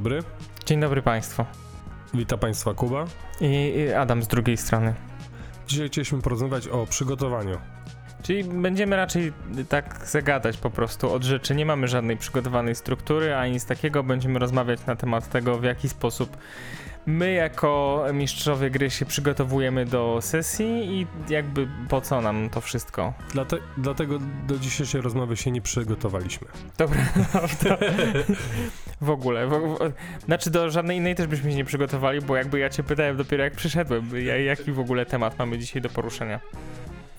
[0.00, 0.22] Dzień dobry,
[0.66, 1.44] Dzień dobry Państwu.
[2.14, 3.04] witam Państwa Kuba.
[3.40, 3.46] I
[3.76, 4.94] i Adam z drugiej strony.
[5.66, 7.58] Dzisiaj chcieliśmy porozmawiać o przygotowaniu.
[8.22, 9.32] Czyli będziemy raczej
[9.68, 11.54] tak zagadać po prostu od rzeczy.
[11.54, 14.02] Nie mamy żadnej przygotowanej struktury, ani nic takiego.
[14.02, 16.36] Będziemy rozmawiać na temat tego, w jaki sposób
[17.06, 23.12] my jako mistrzowie gry się przygotowujemy do sesji i jakby po co nam to wszystko.
[23.32, 26.48] Dlate, dlatego do dzisiejszej rozmowy się nie przygotowaliśmy.
[26.78, 27.00] Dobra,
[29.00, 29.46] w ogóle.
[29.46, 29.92] W, w,
[30.24, 33.44] znaczy do żadnej innej też byśmy się nie przygotowali, bo jakby ja cię pytałem dopiero
[33.44, 36.40] jak przyszedłem, ja- jaki w ogóle temat mamy dzisiaj do poruszenia.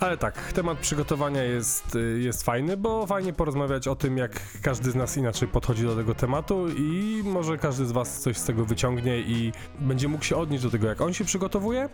[0.01, 4.91] Ale tak, temat przygotowania jest, y, jest fajny, bo fajnie porozmawiać o tym, jak każdy
[4.91, 8.65] z nas inaczej podchodzi do tego tematu i może każdy z Was coś z tego
[8.65, 11.89] wyciągnie i będzie mógł się odnieść do tego, jak on się przygotowuje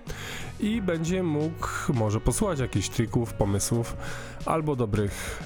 [0.60, 3.98] i będzie mógł może posłuchać jakichś trików, pomysłów
[4.46, 5.44] albo dobrych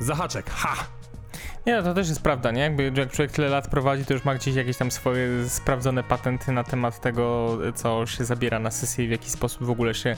[0.00, 0.50] zahaczek.
[0.50, 0.74] Ha!
[1.66, 2.60] Nie, to też jest prawda, nie?
[2.60, 6.52] Jakby jak człowiek tyle lat prowadzi, to już ma gdzieś jakieś tam swoje sprawdzone patenty
[6.52, 10.16] na temat tego, co się zabiera na sesję i w jaki sposób w ogóle się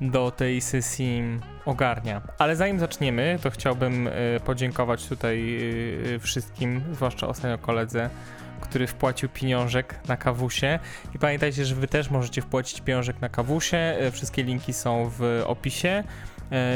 [0.00, 1.22] do tej sesji
[1.64, 2.22] ogarnia.
[2.38, 5.58] Ale zanim zaczniemy, to chciałbym y, podziękować tutaj
[6.14, 8.10] y, wszystkim, zwłaszcza ostatnio koledze,
[8.60, 10.78] który wpłacił pieniążek na kawusie.
[11.14, 13.96] I pamiętajcie, że wy też możecie wpłacić pieniążek na kawusie.
[14.12, 16.04] Wszystkie linki są w opisie.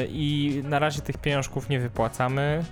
[0.09, 2.65] I na razie tych pieniążków nie wypłacamy,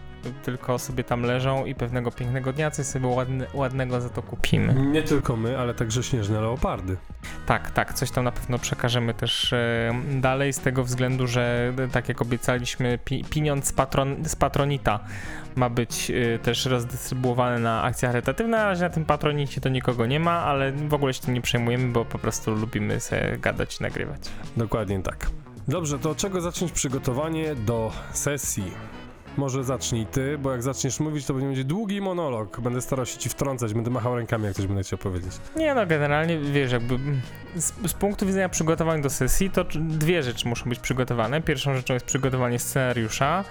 [0.42, 4.74] tylko sobie tam leżą i pewnego pięknego dnia coś sobie ładne, ładnego za to kupimy.
[4.74, 6.96] Nie tylko my, ale także śnieżne leopardy.
[7.46, 11.88] Tak, tak, coś tam na pewno przekażemy też e, dalej z tego względu, że e,
[11.88, 15.00] tak jak obiecaliśmy, pi, pieniądz z, patron, z Patronita
[15.56, 18.56] ma być e, też rozdystrybuowany na akcje charytatywne.
[18.56, 21.40] Na razie na tym Patronicie to nikogo nie ma, ale w ogóle się tym nie
[21.40, 24.20] przejmujemy, bo po prostu lubimy sobie gadać i nagrywać.
[24.56, 25.30] Dokładnie tak.
[25.68, 28.72] Dobrze, to od czego zacząć przygotowanie do sesji?
[29.40, 32.60] Może zacznij ty, bo jak zaczniesz mówić, to będzie długi monolog.
[32.60, 35.32] Będę starał się ci wtrącać, będę machał rękami, jak coś będę chciał powiedzieć.
[35.56, 36.98] Nie no, generalnie wiesz, jakby
[37.56, 41.42] z, z punktu widzenia przygotowań do sesji, to dwie rzeczy muszą być przygotowane.
[41.42, 43.44] Pierwszą rzeczą jest przygotowanie scenariusza,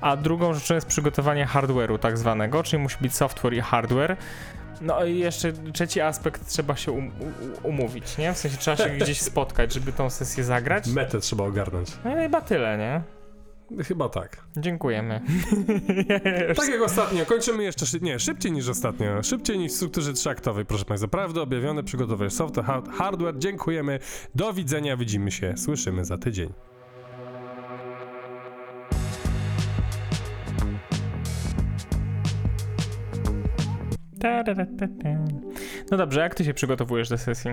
[0.00, 4.16] a drugą rzeczą jest przygotowanie hardware'u tak zwanego, czyli musi być software i hardware.
[4.80, 7.10] No i jeszcze trzeci aspekt trzeba się um,
[7.62, 8.32] umówić, nie?
[8.32, 10.86] W sensie trzeba się gdzieś spotkać, żeby tą sesję zagrać.
[10.86, 11.88] Metę trzeba ogarnąć.
[12.04, 13.17] No i chyba tyle, nie?
[13.84, 14.44] Chyba tak.
[14.56, 15.20] Dziękujemy.
[16.56, 19.22] Tak jak ostatnio, kończymy jeszcze szy- nie, szybciej niż ostatnio.
[19.22, 21.08] Szybciej niż w strukturze trzyaktowej, proszę Państwa.
[21.08, 23.38] Prawda objawione, przygotowanie software, hard- hardware.
[23.38, 23.98] Dziękujemy.
[24.34, 26.52] Do widzenia, widzimy się, słyszymy za tydzień.
[35.90, 37.50] No dobrze, jak ty się przygotowujesz do sesji?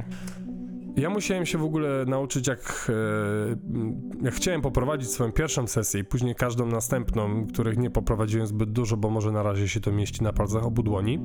[0.98, 2.92] Ja musiałem się w ogóle nauczyć, jak,
[4.22, 8.72] e, jak chciałem poprowadzić swoją pierwszą sesję i później każdą następną, których nie poprowadziłem zbyt
[8.72, 11.20] dużo, bo może na razie się to mieści na palcach obu dłoni.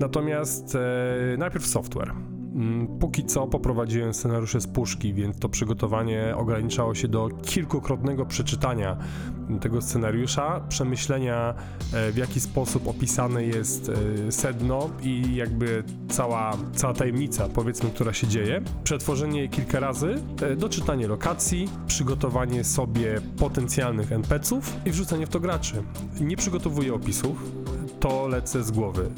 [0.00, 2.35] Natomiast e, najpierw software.
[2.56, 8.96] Mm, Póki co poprowadziłem scenariusze z puszki, więc to przygotowanie ograniczało się do kilkukrotnego przeczytania
[9.60, 11.54] tego scenariusza, przemyślenia
[11.92, 18.12] e, w jaki sposób opisane jest e, sedno i jakby cała, cała tajemnica, powiedzmy, która
[18.12, 18.62] się dzieje.
[18.84, 25.82] Przetworzenie kilka razy, e, doczytanie lokacji, przygotowanie sobie potencjalnych NPC-ów i wrzucenie w to graczy.
[26.20, 27.42] Nie przygotowuję opisów,
[28.08, 29.10] to lecę z głowy.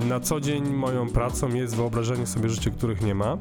[0.00, 3.38] E, Na co dzień moją pracą jest wyobrażenie sobie rzeczy, których nie ma,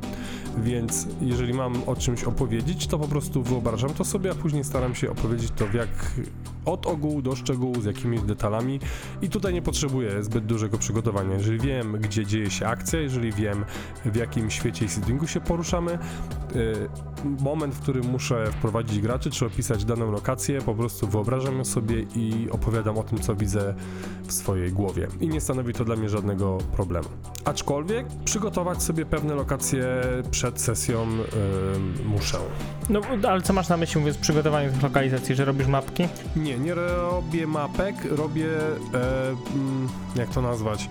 [0.58, 4.96] więc jeżeli mam o czymś opowiedzieć, to po prostu wyobrażam to sobie, a później staram
[4.96, 5.90] się opowiedzieć to w jak
[6.66, 8.80] od ogółu do szczegółu, z jakimiś detalami
[9.22, 11.34] i tutaj nie potrzebuję zbyt dużego przygotowania.
[11.34, 13.66] Jeżeli wiem, gdzie dzieje się akcja, jeżeli wiem,
[14.06, 16.00] w jakim świecie i settingu się poruszamy, e,
[17.44, 22.06] moment, w którym muszę wprowadzić graczy, czy opisać daną lokację, po prostu wyobrażam ją sobie
[22.16, 23.76] i opowiadam o tym, co widzę
[24.28, 25.08] w swojej głowie.
[25.22, 27.08] I nie stanowi to dla mnie żadnego problemu.
[27.46, 29.86] Aczkolwiek przygotować sobie pewne lokacje
[30.32, 32.38] przed sesją e, muszę.
[32.90, 36.08] No, ale co masz na myśli mówiąc przygotowanie tych lokalizacji, że robisz mapki?
[36.36, 38.48] Nie, nie robię mapek, robię,
[38.94, 40.90] mm, jak to nazwać,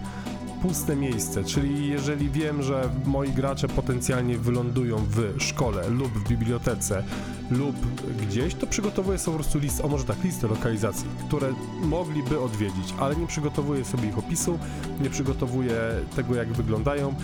[0.63, 7.05] puste miejsce, czyli jeżeli wiem, że moi gracze potencjalnie wylądują w szkole lub w bibliotece
[7.51, 7.77] lub
[8.23, 11.53] gdzieś, to przygotowuję sobie po prostu listę, o może tak, listę lokalizacji, które
[11.83, 14.59] mogliby odwiedzić, ale nie przygotowuję sobie ich opisu,
[15.01, 15.75] nie przygotowuję
[16.17, 17.15] tego, jak wyglądają,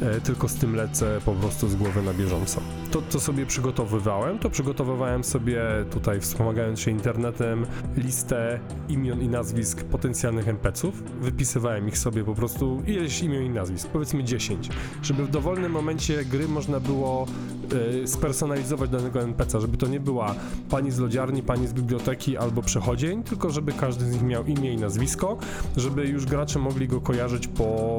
[0.00, 2.60] e, tylko z tym lecę po prostu z głowy na bieżąco.
[2.90, 7.66] To, co sobie przygotowywałem, to przygotowywałem sobie tutaj, wspomagając się internetem,
[7.96, 11.02] listę imion i nazwisk potencjalnych NPC-ów.
[11.20, 14.68] Wypisywałem ich sobie po prostu, ileś imion i nazwisk, powiedzmy 10,
[15.02, 17.26] żeby w dowolnym momencie gry można było
[18.06, 20.34] spersonalizować danego NPC-a, żeby to nie była
[20.70, 24.72] pani z lodziarni, pani z biblioteki albo przechodzień, tylko żeby każdy z nich miał imię
[24.72, 25.36] i nazwisko,
[25.76, 27.98] żeby już gracze mogli go kojarzyć po,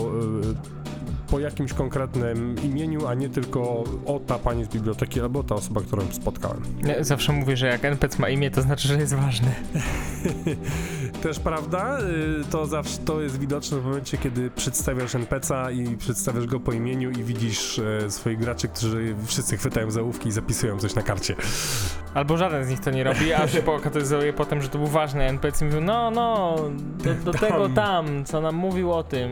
[0.83, 0.84] e,
[1.29, 5.81] po jakimś konkretnym imieniu, a nie tylko o ta pani z biblioteki albo ta osoba,
[5.81, 6.61] którą spotkałem.
[6.83, 9.51] Ja zawsze mówię, że jak NPC ma imię, to znaczy, że jest ważny.
[11.23, 16.45] Też prawda, y, to zawsze to jest widoczne w momencie, kiedy przedstawiasz NPC'a i przedstawiasz
[16.45, 20.95] go po imieniu i widzisz e, swoich graczy, którzy wszyscy chwytają za i zapisują coś
[20.95, 21.35] na karcie.
[22.13, 25.23] Albo żaden z nich to nie robi, a się pokazuje potem, że to był ważny
[25.23, 26.55] NPC i mówił, no, no,
[27.03, 29.31] do, do tego tam, co nam mówił o tym,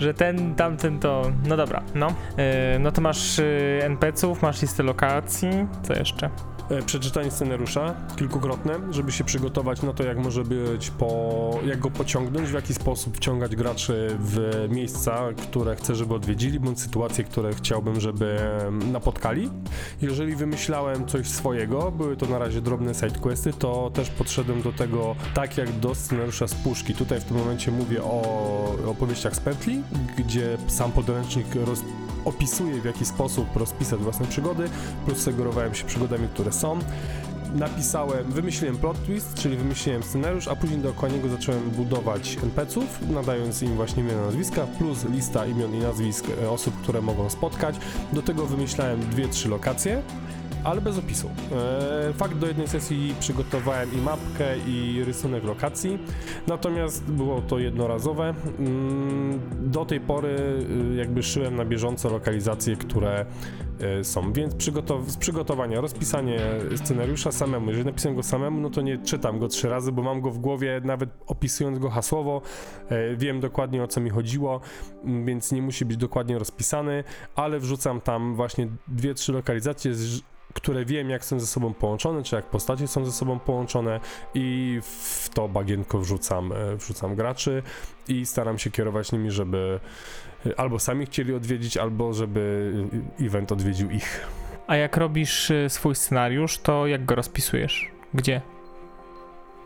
[0.00, 2.06] że ten, tamten to, no dobra, no.
[2.06, 2.44] Yy,
[2.80, 5.50] no to masz yy, NPC-ów, masz listę lokacji,
[5.82, 6.30] co jeszcze?
[6.70, 11.90] E, Przeczytanie scenariusza kilkukrotne, żeby się przygotować na to, jak może być, po, jak go
[11.90, 17.54] pociągnąć, w jaki sposób wciągać graczy w miejsca, które chcę, żeby odwiedzili, bądź sytuacje, które
[17.54, 18.38] chciałbym, żeby
[18.92, 19.50] napotkali.
[20.02, 25.16] Jeżeli wymyślałem coś swojego, były to na razie drobne sidequesty, to też podszedłem do tego
[25.34, 26.94] tak jak do scenariusza z puszki.
[26.94, 28.22] Tutaj w tym momencie mówię o
[28.86, 29.82] opowieściach z pętli,
[30.18, 31.80] gdzie sam podręcznik roz,
[32.24, 34.70] opisuje w jaki sposób rozpisać własne przygody,
[35.06, 36.78] plus sugerowałem się przygodami, które są.
[37.54, 43.62] Napisałem, wymyśliłem plot twist, czyli wymyśliłem scenariusz, a później dookoła niego zacząłem budować NPC-ów, nadając
[43.62, 47.76] im właśnie imiona, nazwiska, plus lista imion i nazwisk e, osób, które mogą spotkać.
[48.12, 50.02] Do tego wymyślałem dwie, trzy lokacje,
[50.64, 51.30] ale bez opisu.
[52.08, 55.98] E, fakt, do jednej sesji przygotowałem i mapkę, i rysunek lokacji,
[56.46, 58.34] natomiast było to jednorazowe.
[58.58, 59.40] Mm,
[59.70, 60.28] Do tej pory
[60.92, 63.26] y, jakby szyłem na bieżąco lokalizacje, które
[64.00, 66.40] y, są, więc przygotow- z przygotowania, rozpisanie
[66.76, 67.66] scenariusza samemu.
[67.68, 70.38] Jeżeli napisałem go samemu, no to nie czytam go trzy razy, bo mam go w
[70.38, 72.42] głowie, nawet opisując go hasłowo,
[72.88, 74.60] e, wiem dokładnie o co mi chodziło,
[75.04, 77.04] m, więc nie musi być dokładnie rozpisany,
[77.34, 80.20] ale wrzucam tam właśnie dwie, trzy lokalizacje, z-
[80.54, 84.00] które wiem jak są ze sobą połączone, czy jak postacie są ze sobą połączone
[84.34, 87.62] i w to bagienko wrzucam, e, wrzucam graczy
[88.08, 89.80] i staram się kierować nimi, żeby
[90.46, 92.72] e, albo sami chcieli odwiedzić, albo żeby
[93.20, 94.26] e, event odwiedził ich.
[94.66, 97.90] A jak robisz swój scenariusz, to jak go rozpisujesz?
[98.14, 98.40] Gdzie?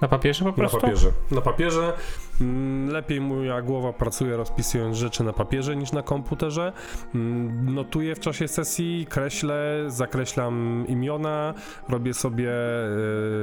[0.05, 0.77] Na papierze po prostu?
[0.77, 1.11] Na papierze.
[1.31, 1.93] Na papierze.
[2.41, 6.73] Mm, Lepiej moja głowa pracuje rozpisując rzeczy na papierze niż na komputerze.
[7.15, 11.55] Mm, Notuję w czasie sesji, kreślę, zakreślam imiona,
[11.89, 12.51] robię sobie,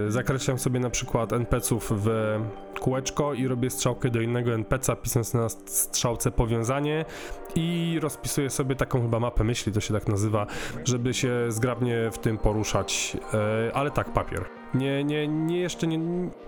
[0.07, 2.39] e, zakreślam sobie na przykład NPC-ów w
[2.79, 7.05] kółeczko i robię strzałkę do innego NPC-a, pisząc na strzałce powiązanie
[7.55, 10.47] i rozpisuję sobie taką chyba mapę myśli, to się tak nazywa,
[10.85, 14.60] żeby się zgrabnie w tym poruszać, e, ale tak, papier.
[14.73, 15.99] Nie, nie, nie jeszcze nie,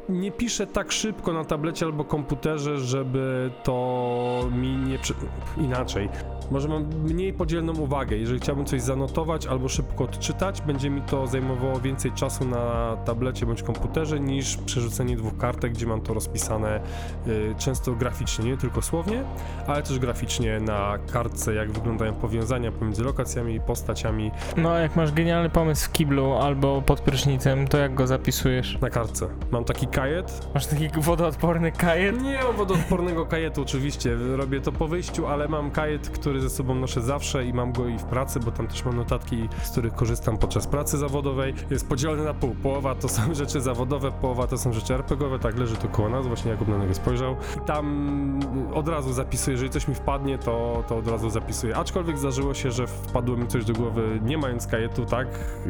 [0.10, 5.00] nie piszę tak szybko na tablecie albo komputerze, żeby to mi nie.
[5.00, 5.14] Przy...
[5.58, 6.10] Inaczej.
[6.52, 8.18] Może mam mniej podzielną uwagę.
[8.18, 13.46] Jeżeli chciałbym coś zanotować albo szybko odczytać, będzie mi to zajmowało więcej czasu na tablecie
[13.46, 16.80] bądź komputerze niż przerzucenie dwóch kartek, gdzie mam to rozpisane
[17.28, 19.24] y, często graficznie, nie tylko słownie,
[19.68, 25.12] ale też graficznie na kartce, jak wyglądają powiązania pomiędzy lokacjami i postaciami No, jak masz
[25.12, 28.78] genialny pomysł w kiblu albo pod prysznicem, to jak go zapisujesz?
[28.82, 29.28] na kartce.
[29.52, 32.22] Mam taki kajet, Masz taki wodoodporny kajet?
[32.22, 36.76] Nie mam wodoodpornego kajetu oczywiście, robię to po wyjściu, ale mam kajet, który ze sobą
[36.76, 39.94] noszę zawsze i mam go i w pracy, bo tam też mam notatki, z których
[39.94, 41.54] korzystam podczas pracy zawodowej.
[41.70, 42.56] Jest podzielony na pół.
[42.64, 46.28] Połowa to są rzeczy zawodowe, połowa to są rzeczy RPGowe, tak leży to koło nas,
[46.28, 47.36] właśnie Jakub na niego spojrzał.
[47.58, 48.40] I tam
[48.74, 51.76] od razu zapisuję, jeżeli coś mi wpadnie, to, to od razu zapisuję.
[51.76, 55.28] Aczkolwiek zdarzyło się, że wpadło mi coś do głowy nie mając kajetu, tak,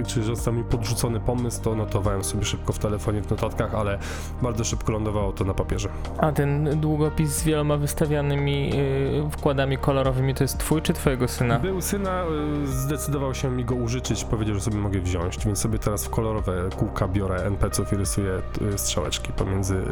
[0.08, 3.98] czy został mi podrzucony pomysł, to notowałem sobie szybko w telefonie, w notatkach, ale
[4.42, 5.90] bardzo szybko lądowało to na papierze.
[6.18, 11.60] A ten długopis z wieloma wystawianymi yy, wkładami kolorowymi to jest twój czy twojego syna?
[11.60, 12.24] Był syna,
[12.64, 16.10] y, zdecydował się mi go użyczyć, powiedział, że sobie mogę wziąć, więc sobie teraz w
[16.10, 18.42] kolorowe kółka biorę NPC-ów i rysuję
[18.74, 19.84] y, strzałeczki pomiędzy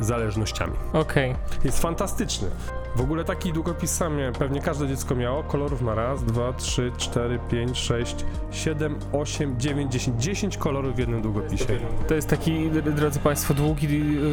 [0.00, 0.72] zależnościami.
[0.92, 1.34] Okej.
[1.64, 2.48] Jest fantastyczny.
[2.96, 5.42] W ogóle taki długopis sam miałem, pewnie każde dziecko miało.
[5.42, 10.22] Kolorów ma raz, dwa, trzy, cztery, pięć, sześć, siedem, osiem, dziewięć, dziesięć.
[10.22, 11.78] Dziesięć kolorów w jednym długopisie.
[12.08, 13.86] To jest taki, drodzy Państwo, długi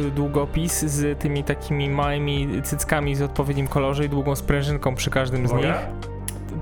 [0.06, 5.48] y, długopis z tymi takimi małymi cyckami z odpowiednim kolorze i długą sprężynką przy każdym
[5.48, 5.74] z nich.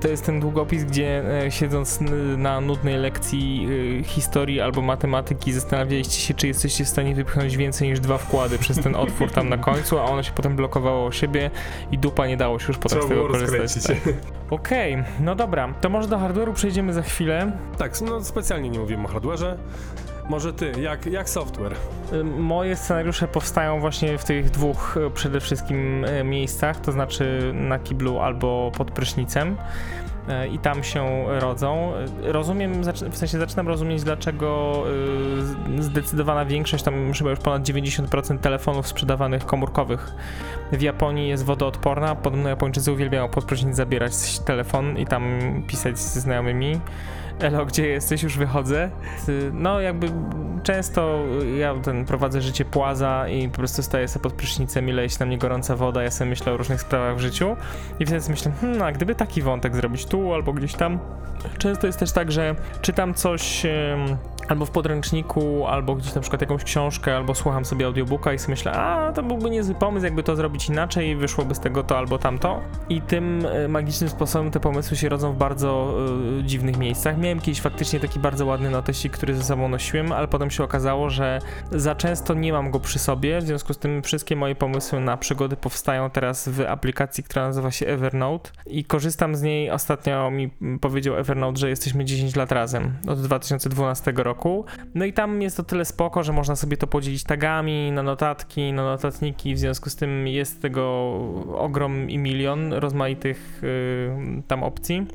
[0.00, 2.00] To jest ten długopis, gdzie e, siedząc
[2.36, 3.66] na nudnej lekcji
[4.00, 8.58] y, historii albo matematyki zastanawialiście się, czy jesteście w stanie wypchnąć więcej niż dwa wkłady
[8.58, 11.50] przez ten otwór tam na końcu, a ono się potem blokowało o siebie
[11.92, 13.86] i dupa nie dało się już potem Trzeba z tego korzystać.
[13.86, 14.14] Tak.
[14.50, 17.52] Okej, no dobra, to może do hardware'u przejdziemy za chwilę.
[17.78, 19.56] Tak, no specjalnie nie mówiłem o hardware'ze.
[20.28, 21.74] Może ty, jak, jak software?
[22.12, 27.52] Y, Moje scenariusze powstają właśnie w tych dwóch y, przede wszystkim y, miejscach, to znaczy
[27.54, 29.56] na kiblu albo pod prysznicem.
[30.28, 31.92] e, i tam się rodzą.
[32.22, 34.82] Rozumiem, w sensie zaczynam rozumieć, dlaczego
[35.78, 40.12] zdecydowana większość, tam chyba już ponad 90% telefonów sprzedawanych komórkowych
[40.72, 42.14] w Japonii jest wodoodporna.
[42.14, 46.80] Podobno Japończycy uwielbiają pod prysznic zabierać telefon i tam pisać ze znajomymi.
[47.40, 48.22] Elo, gdzie jesteś?
[48.22, 48.90] Już wychodzę.
[49.52, 50.10] No, jakby
[50.62, 51.18] często
[51.58, 55.16] ja ten prowadzę życie płaza i po prostu staję sobie pod prysznicem i leje się
[55.20, 56.02] na mnie gorąca woda.
[56.02, 57.56] Ja sobie myślę o różnych sprawach w życiu
[58.00, 60.98] i wtedy myślę, hmm, a gdyby taki wątek zrobić tu albo gdzieś tam.
[61.58, 63.66] Często jest też tak, że czytam coś
[64.52, 68.52] albo w podręczniku, albo gdzieś na przykład jakąś książkę, albo słucham sobie audiobooka i sobie
[68.52, 72.18] myślę, a to byłby niezły pomysł, jakby to zrobić inaczej wyszłoby z tego to albo
[72.18, 72.60] tamto.
[72.88, 75.94] I tym e, magicznym sposobem te pomysły się rodzą w bardzo
[76.40, 77.18] e, dziwnych miejscach.
[77.18, 81.10] Miałem kiedyś faktycznie taki bardzo ładny notesik, który ze sobą nosiłem, ale potem się okazało,
[81.10, 81.38] że
[81.70, 85.16] za często nie mam go przy sobie, w związku z tym wszystkie moje pomysły na
[85.16, 89.70] przygody powstają teraz w aplikacji, która nazywa się Evernote i korzystam z niej.
[89.70, 94.41] Ostatnio mi powiedział Evernote, że jesteśmy 10 lat razem, od 2012 roku.
[94.94, 98.72] No i tam jest to tyle spoko, że można sobie to podzielić tagami na notatki,
[98.72, 100.82] na notatniki, w związku z tym jest tego
[101.54, 105.06] ogrom i milion rozmaitych y, tam opcji.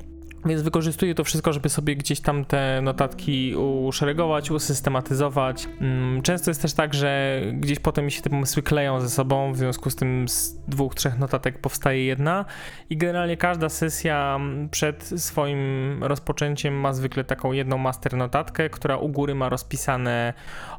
[0.46, 5.68] Więc wykorzystuję to wszystko, żeby sobie gdzieś tam te notatki uszeregować, usystematyzować.
[5.82, 9.54] Mm, Często jest też tak, że gdzieś potem mi się te pomysły kleją ze sobą,
[9.54, 12.46] w związku z tym z dwóch, trzech notatek powstaje jedna.
[12.90, 15.60] I generalnie każda sesja mm, przed swoim
[16.04, 20.34] rozpoczęciem ma zwykle taką jedną master notatkę, która u góry ma rozpisane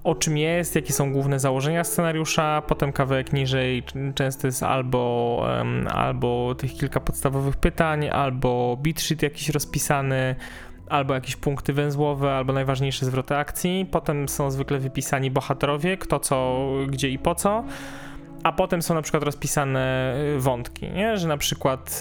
[0.04, 3.82] o czym jest, jakie są główne założenia scenariusza, potem kawałek niżej
[4.14, 5.44] często jest albo,
[5.90, 10.34] albo tych kilka podstawowych pytań, albo beat sheet jakiś rozpisany,
[10.88, 13.86] albo jakieś punkty węzłowe, albo najważniejsze zwroty akcji.
[13.90, 17.64] Potem są zwykle wypisani bohaterowie, kto co, gdzie i po co.
[18.42, 21.16] A potem są na przykład rozpisane y, wątki, nie?
[21.16, 22.00] że na przykład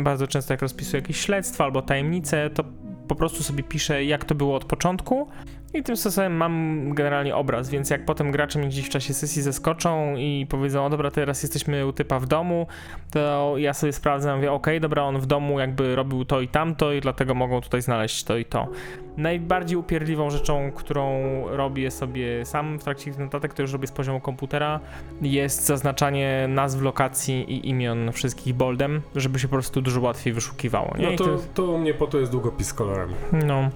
[0.00, 2.64] bardzo często jak rozpisuję jakieś śledztwo albo tajemnice, to
[3.08, 5.28] po prostu sobie piszę jak to było od początku
[5.74, 9.42] i tym sposobem mam generalnie obraz, więc jak potem gracze mi gdzieś w czasie sesji
[9.42, 12.66] zeskoczą i powiedzą, o dobra, teraz jesteśmy u typa w domu,
[13.10, 16.92] to ja sobie sprawdzam, mówię, okej, dobra, on w domu jakby robił to i tamto
[16.92, 18.68] i dlatego mogą tutaj znaleźć to i to.
[19.16, 23.92] Najbardziej upierdliwą rzeczą, którą robię sobie sam w trakcie tych notatek, to już robię z
[23.92, 24.80] poziomu komputera,
[25.22, 30.94] jest zaznaczanie nazw lokacji i imion wszystkich boldem, żeby się po prostu dużo łatwiej wyszukiwało.
[30.98, 31.06] Nie?
[31.06, 33.14] No I to, jest- to mnie po to jest długopis kolorami.
[33.32, 33.70] no,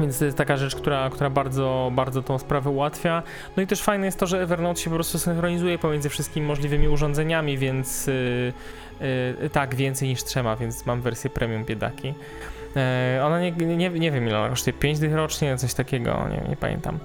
[0.00, 3.22] więc to jest taka rzecz, która, która bardzo, bardzo tą sprawę ułatwia.
[3.56, 6.88] No i też fajne jest to, że Evernote się po prostu synchronizuje pomiędzy wszystkimi możliwymi
[6.88, 8.52] urządzeniami, więc yy,
[9.40, 12.14] yy, tak, więcej niż trzema, więc mam wersję premium biedaki.
[12.76, 16.48] Yy, ona nie, nie, nie wiem ile ona kosztuje, 5 dych rocznie, coś takiego, nie,
[16.48, 16.98] nie pamiętam.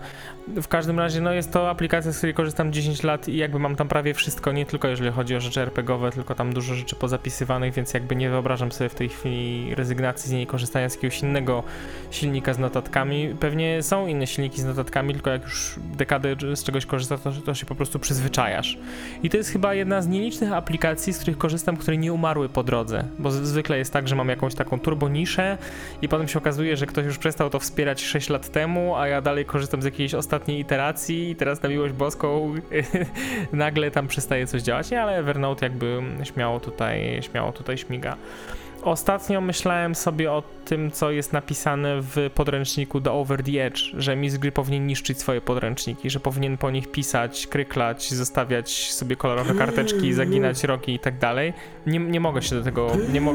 [0.55, 3.75] W każdym razie, no jest to aplikacja, z której korzystam 10 lat i jakby mam
[3.75, 7.73] tam prawie wszystko, nie tylko jeżeli chodzi o rzeczy RPGowe, tylko tam dużo rzeczy pozapisywanych,
[7.73, 11.63] więc jakby nie wyobrażam sobie w tej chwili rezygnacji z niej, korzystania z jakiegoś innego
[12.11, 13.35] silnika z notatkami.
[13.39, 17.53] Pewnie są inne silniki z notatkami, tylko jak już dekadę z czegoś korzystasz, to, to
[17.53, 18.77] się po prostu przyzwyczajasz.
[19.23, 22.63] I to jest chyba jedna z nielicznych aplikacji, z których korzystam, które nie umarły po
[22.63, 25.57] drodze, bo zwykle jest tak, że mam jakąś taką turboniszę
[26.01, 29.21] i potem się okazuje, że ktoś już przestał to wspierać 6 lat temu, a ja
[29.21, 32.53] dalej korzystam z jakiejś ostatniej iteracji i teraz na miłość boską
[33.53, 38.17] nagle tam przestaje coś działać, nie, ale Evernote jakby śmiało tutaj, śmiało tutaj śmiga.
[38.83, 44.15] Ostatnio myślałem sobie o tym, co jest napisane w podręczniku The Over the Edge, że
[44.15, 49.53] mistrz gry powinien niszczyć swoje podręczniki, że powinien po nich pisać, kryklać, zostawiać sobie kolorowe
[49.53, 51.53] karteczki, zaginać rogi i tak dalej.
[51.85, 53.33] Nie, nie mogę się do tego, nie, mo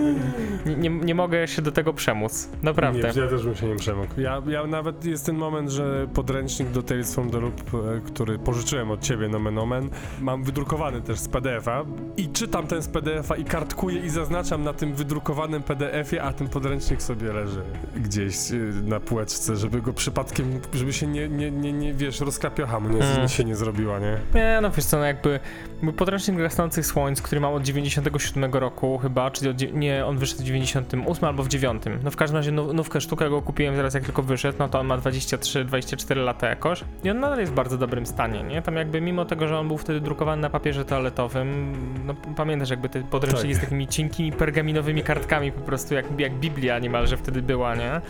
[0.66, 2.49] nie, nie, nie mogę się do tego przemóc.
[2.62, 3.12] Naprawdę.
[3.16, 4.20] Nie, ja też bym się nie przemógł.
[4.20, 8.38] Ja, ja nawet jest ten moment, że podręcznik do Tales from the Loop, e, który
[8.38, 11.84] pożyczyłem od ciebie, nomen omen, mam wydrukowany też z PDF-a
[12.16, 15.31] i czytam ten z PDF-a i kartkuję i zaznaczam na tym wydrukowanym
[15.62, 17.62] PDF-ie, a ten podręcznik sobie leży
[17.96, 22.80] gdzieś e, na półeczce, żeby go przypadkiem, żeby się nie, nie, nie, nie wiesz, rozklapiocha
[22.80, 23.28] mu nie, Mm.
[23.28, 24.18] się nie zrobiła, nie?
[24.34, 25.40] Nie, no wiesz co, no jakby
[25.82, 30.42] mój podręcznik gasnących słońc, który mam od 97 roku chyba, czyli od, nie, on wyszedł
[30.42, 31.82] w 98 albo w 9.
[32.04, 34.80] No w każdym razie now- nówkę sztukę go kupiłem zaraz jak tylko wyszedł, no to
[34.80, 38.62] on ma 23-24 lata jakoś i on nadal jest w bardzo dobrym stanie, nie?
[38.62, 41.72] Tam jakby mimo tego, że on był wtedy drukowany na papierze toaletowym,
[42.06, 43.62] no pamiętasz jakby te podręczniki Tak.
[43.62, 48.00] z takimi cienkimi pergaminowymi kartkami po prostu jak, jak Biblia niemalże wtedy była, nie?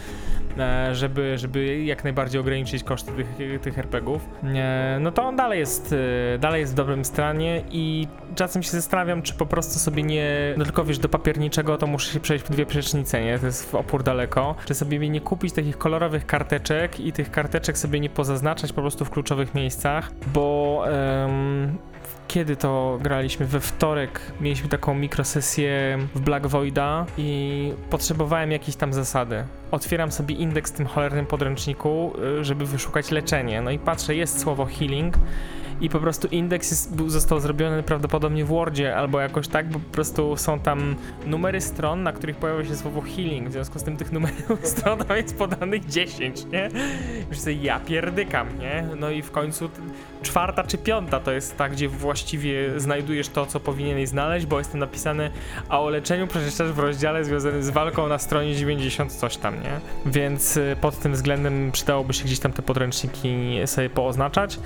[0.58, 4.28] E, żeby, żeby jak najbardziej ograniczyć koszty tych, tych RPGów.
[4.44, 5.94] E, No to on dalej jest,
[6.34, 10.54] e, dalej jest w dobrym stanie i czasem się zastanawiam, czy po prostu sobie nie,
[10.56, 13.38] no tylko wiesz, do papierniczego to muszę się przejść w dwie przecznice, nie?
[13.38, 14.54] To jest w opór daleko.
[14.64, 19.04] Czy sobie nie kupić takich kolorowych karteczek i tych karteczek sobie nie pozaznaczać po prostu
[19.04, 21.78] w kluczowych miejscach, bo em,
[22.32, 23.46] kiedy to graliśmy?
[23.46, 29.44] We wtorek mieliśmy taką mikrosesję w Black Voida i potrzebowałem jakiejś tam zasady.
[29.70, 33.62] Otwieram sobie indeks w tym cholernym podręczniku, y, żeby wyszukać leczenie.
[33.62, 35.14] No i patrzę, jest słowo healing
[35.82, 39.92] i po prostu indeks jest, został zrobiony prawdopodobnie w Wordzie albo jakoś tak, bo po
[39.92, 40.96] prostu są tam
[41.26, 43.48] numery stron, na których pojawia się słowo healing.
[43.48, 46.68] W związku z tym tych numerów stron jest podanych 10, nie?
[47.32, 48.84] Sobie ja pierdykam, nie?
[48.96, 49.70] No i w końcu
[50.22, 51.88] czwarta czy piąta to jest ta, gdzie
[52.22, 55.30] właściwie znajdujesz to, co powinieneś znaleźć, bo jest tam napisane,
[55.68, 59.80] a o leczeniu przeczytasz w rozdziale związanym z walką na stronie 90 coś tam, nie?
[60.06, 64.58] Więc y, pod tym względem przydałoby się gdzieś tam te podręczniki sobie pooznaczać.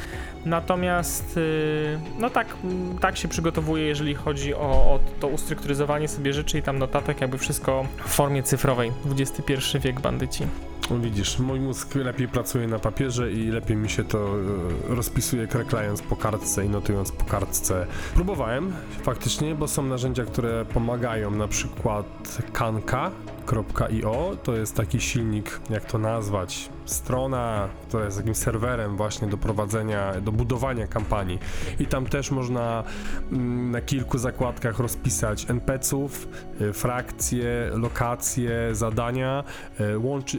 [0.44, 2.56] Natomiast, y, no tak,
[3.00, 7.38] tak się przygotowuję, jeżeli chodzi o, o to ustrukturyzowanie sobie rzeczy i tam notatek, jakby
[7.38, 8.92] wszystko w formie cyfrowej.
[9.10, 10.46] XXI wiek bandyci.
[10.90, 15.47] No Widzisz, mój mózg lepiej pracuje na papierze i lepiej mi się to e, rozpisuje
[15.47, 17.87] kreklając po kartce i notując po kartce.
[18.14, 25.85] Próbowałem faktycznie, bo są narzędzia, które pomagają, na przykład kanka.io, to jest taki silnik, jak
[25.85, 31.38] to nazwać, strona, która jest takim serwerem właśnie do prowadzenia, do budowania kampanii
[31.81, 32.85] i tam też można
[33.33, 36.28] mm, na kilku zakładkach rozpisać NPC-ów,
[36.61, 39.45] y, frakcje, lokacje, zadania,
[39.81, 40.38] y, łączy,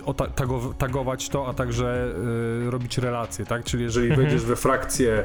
[0.78, 2.08] tagować to, a także
[2.68, 3.64] y, robić relacje, tak?
[3.64, 4.22] Czyli jeżeli Mhm.
[4.28, 5.24] wejdziesz we frakcję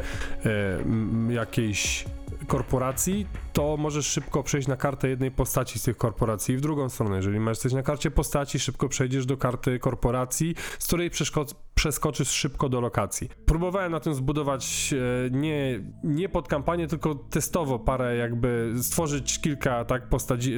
[1.28, 2.04] jakiejś
[2.52, 6.88] korporacji, to możesz szybko przejść na kartę jednej postaci z tych korporacji i w drugą
[6.88, 7.16] stronę.
[7.16, 12.28] Jeżeli masz coś na karcie postaci, szybko przejdziesz do karty korporacji, z której przeszko- przeskoczysz
[12.28, 13.28] szybko do lokacji.
[13.46, 14.94] Próbowałem na tym zbudować
[15.26, 20.54] e, nie, nie pod kampanię, tylko testowo parę jakby stworzyć kilka tak postaci,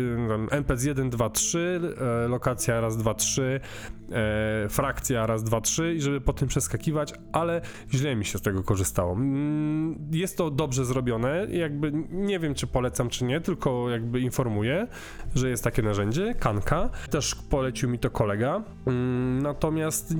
[0.50, 1.80] NPC 1, 2, 3,
[2.24, 3.60] e, lokacja raz, 2, 3,
[4.12, 7.60] e, frakcja raz, 2, 3 i żeby po tym przeskakiwać, ale
[7.94, 9.12] źle mi się z tego korzystało.
[9.12, 14.86] Mm, Jest to dobrze zrobione, jakby nie wiem czy polecam czy nie, tylko jakby informuję,
[15.34, 16.90] że jest takie narzędzie, Kanka.
[17.10, 20.14] Też polecił mi to kolega, Mm, natomiast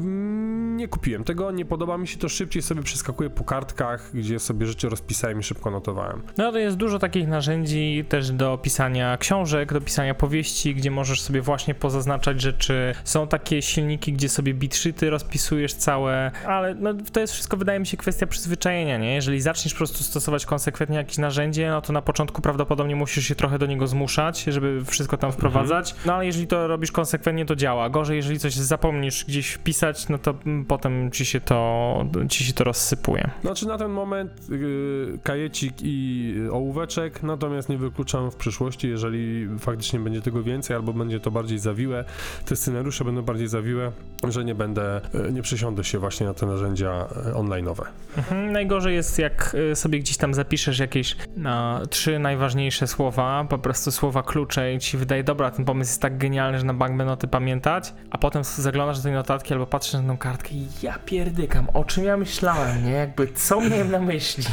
[0.76, 4.66] nie kupiłem tego, nie podoba mi się to, szybciej sobie przeskakuję po kartkach, gdzie sobie
[4.66, 6.22] rzeczy rozpisałem i szybko notowałem.
[6.38, 11.20] No to jest dużo takich narzędzi też do pisania książek, do pisania powieści, gdzie możesz
[11.20, 12.94] sobie właśnie pozaznaczać rzeczy.
[13.04, 17.86] Są takie silniki, gdzie sobie bitsheety rozpisujesz całe, ale no, to jest wszystko wydaje mi
[17.86, 19.14] się kwestia przyzwyczajenia, nie?
[19.14, 23.34] Jeżeli zaczniesz po prostu stosować konsekwentnie jakieś narzędzie, no to na początku prawdopodobnie musisz się
[23.34, 25.94] trochę do niego zmuszać, żeby wszystko tam wprowadzać.
[26.06, 27.90] No ale jeżeli to robisz konsekwentnie, to działa.
[27.90, 32.52] Gorzej, jeżeli coś zapomnisz gdzieś wpisać, no to mm, potem ci się to, ci się
[32.52, 33.30] to rozsypuje.
[33.42, 40.00] Znaczy na ten moment yy, kajecik i ołóweczek, natomiast nie wykluczam w przyszłości, jeżeli faktycznie
[40.00, 42.04] będzie tego więcej, albo będzie to bardziej zawiłe,
[42.44, 43.92] te scenariusze będą bardziej zawiłe,
[44.28, 47.84] że nie będę, y, nie przesiądę się właśnie na te narzędzia y, online'owe.
[48.16, 53.58] Mhm, najgorzej jest, jak y, sobie gdzieś tam zapiszesz jakieś na trzy najważniejsze słowa, po
[53.58, 56.96] prostu słowa klucze i ci wydaje, dobra, ten pomysł jest tak genialny, że na bank
[56.96, 60.54] będę o tym pamiętać, a potem zaglądasz do tej notatki albo patrzysz na tą kartkę
[60.54, 62.90] i ja pierdykam, o czym ja myślałem, nie?
[62.90, 64.44] Jakby co miałem na myśli?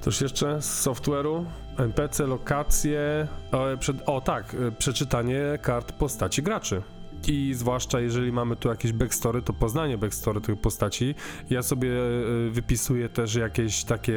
[0.00, 1.44] Coś jeszcze z software'u?
[1.78, 3.28] NPC, lokacje.
[3.52, 6.82] O, przed, o tak, y, przeczytanie kart postaci graczy.
[7.28, 11.14] I zwłaszcza jeżeli mamy tu jakieś backstory, to poznanie backstory tych postaci.
[11.50, 14.14] Ja sobie y, wypisuję też jakieś takie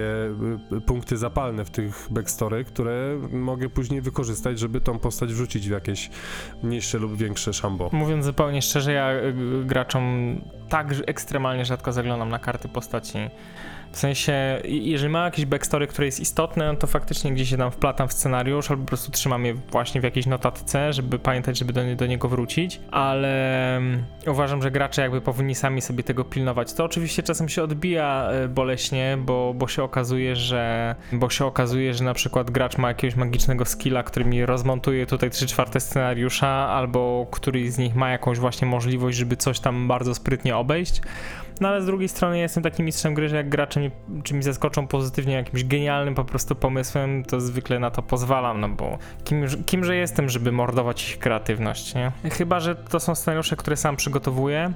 [0.72, 5.72] y, punkty zapalne w tych backstory, które mogę później wykorzystać, żeby tą postać wrzucić w
[5.72, 6.10] jakieś
[6.63, 7.89] mniejsze lub większe szambo.
[7.93, 9.34] Mówiąc zupełnie szczerze, ja y,
[9.65, 10.36] graczom
[10.70, 13.17] tak ekstremalnie rzadko zaglądam na karty postaci.
[13.91, 14.34] W sensie,
[14.65, 18.13] jeżeli mam jakieś backstory, które jest istotne, no to faktycznie gdzieś się tam wplatam w
[18.13, 21.95] scenariusz, albo po prostu trzymam je właśnie w jakiejś notatce, żeby pamiętać, żeby do, nie-
[21.95, 26.73] do niego wrócić, ale mm, uważam, że gracze jakby powinni sami sobie tego pilnować.
[26.73, 31.93] To oczywiście czasem się odbija y, boleśnie, bo, bo się okazuje, że bo się okazuje,
[31.93, 36.47] że na przykład gracz ma jakiegoś magicznego skilla, który mi rozmontuje tutaj 3 czwarte scenariusza,
[36.50, 41.02] albo któryś z nich ma jakąś właśnie możliwość, żeby coś tam bardzo sprytnie obejść.
[41.62, 43.91] No ale z drugiej strony ja jestem takim mistrzem gry, że jak gracze mnie,
[44.24, 48.70] czy mi zaskoczą pozytywnie jakimś genialnym po prostu pomysłem, to zwykle na to pozwalam, no
[48.70, 52.12] bo kim, kimże jestem, żeby mordować ich kreatywność, nie?
[52.32, 54.72] Chyba, że to są scenariusze, które sam przygotowuję,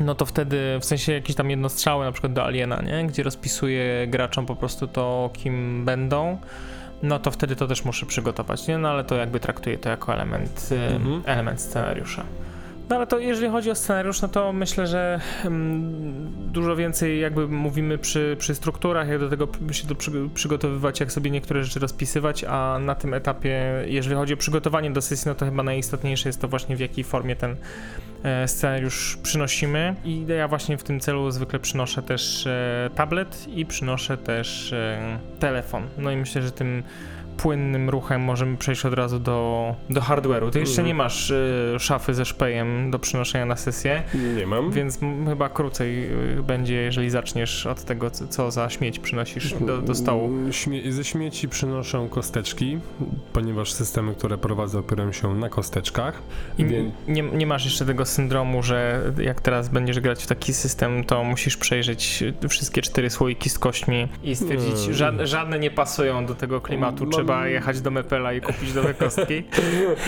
[0.00, 3.06] no to wtedy w sensie jakieś tam jednostrzały na przykład do Aliena, nie?
[3.06, 6.38] Gdzie rozpisuję graczom po prostu to, kim będą.
[7.02, 8.78] No to wtedy to też muszę przygotować, nie?
[8.78, 11.22] No ale to jakby traktuję to jako element, y, Mhm.
[11.26, 12.24] element scenariusza.
[12.92, 17.48] No ale to jeżeli chodzi o scenariusz, no to myślę, że mm, dużo więcej jakby
[17.48, 22.44] mówimy przy, przy strukturach, jak do tego się przy, przygotowywać, jak sobie niektóre rzeczy rozpisywać,
[22.44, 26.40] a na tym etapie, jeżeli chodzi o przygotowanie do sesji, no to chyba najistotniejsze jest
[26.40, 27.56] to właśnie w jakiej formie ten
[28.22, 33.66] e, scenariusz przynosimy i ja właśnie w tym celu zwykle przynoszę też e, tablet i
[33.66, 35.86] przynoszę też e, telefon.
[35.98, 36.82] No i myślę, że tym
[37.36, 40.50] płynnym ruchem możemy przejść od razu do, do hardware'u.
[40.50, 40.86] Ty jeszcze Mhm.
[40.88, 44.02] nie masz e, szafy ze szpejem do przynoszenia na sesję,
[44.36, 44.70] Nie mam.
[44.70, 46.04] więc m- chyba krócej
[46.38, 50.30] e, będzie, jeżeli zaczniesz od tego, co, co za śmieć przynosisz do, do stołu.
[50.50, 52.78] Śmie- ze śmieci przynoszę kosteczki,
[53.32, 56.22] ponieważ systemy, które prowadzę, opierają się na kosteczkach.
[56.58, 60.52] I Wie- nie, nie masz jeszcze tego syndromu, że jak teraz będziesz grać w taki
[60.54, 65.26] system, to musisz przejrzeć wszystkie cztery słoiki z kośćmi i stwierdzić, Nie.
[65.26, 69.42] żadne nie pasują do tego klimatu, Mam- trzeba jechać do Mepela i kupić nowe kostki.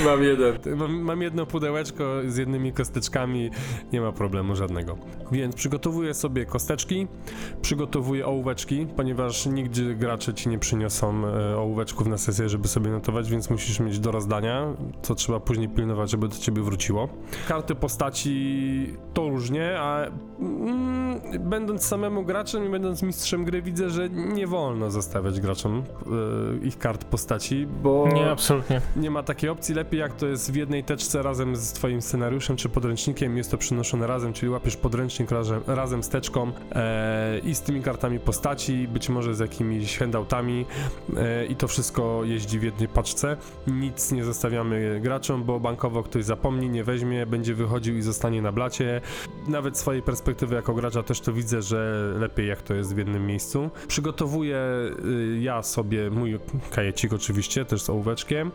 [0.04, 0.58] Mam jeden.
[0.76, 3.50] Mam, mam jedno pudełeczko z jednymi kosteczkami,
[3.92, 4.98] nie ma problemu żadnego.
[5.32, 7.06] Więc przygotowuję sobie kosteczki,
[7.62, 13.30] przygotowuję ołóweczki, ponieważ nigdzie gracze ci nie przyniosą e, ołóweczków na sesję, żeby sobie notować,
[13.30, 14.66] więc musisz mieć do rozdania,
[15.02, 17.08] co trzeba później pilnować, żeby do ciebie wróciło.
[17.48, 20.06] Karty postaci to różnie, a
[20.40, 25.82] mm, będąc samemu graczem i będąc mistrzem gry, widzę, że nie wolno zostawiać graczom
[26.62, 28.80] e, ich kart postaci, bo Nie, absolutnie.
[28.96, 29.74] nie ma takiej opcji.
[29.74, 33.58] Lepiej jak to jest w jednej teczce razem z twoim scenariuszem czy podręcznikiem, jest to
[33.58, 38.88] przynoszone razem, czyli łapiesz podręcznik razem, razem z teczką e, i z tymi kartami postaci,
[38.88, 40.66] być może z jakimiś handoutami
[41.16, 43.36] e, i to wszystko jeździ w jednej paczce.
[43.66, 48.52] Nic nie zostawiamy graczom, bo bankowo ktoś zapomni, nie weźmie, będzie wychodził i zostanie na
[48.52, 49.00] blacie.
[49.48, 52.98] Nawet z swojej perspektywy jako gracza też to widzę, że lepiej jak to jest w
[52.98, 53.70] jednym miejscu.
[53.88, 54.58] Przygotowuję
[55.04, 56.38] y, ja sobie mój
[56.70, 58.50] kajecik oczywiście, też z ołóweczkiem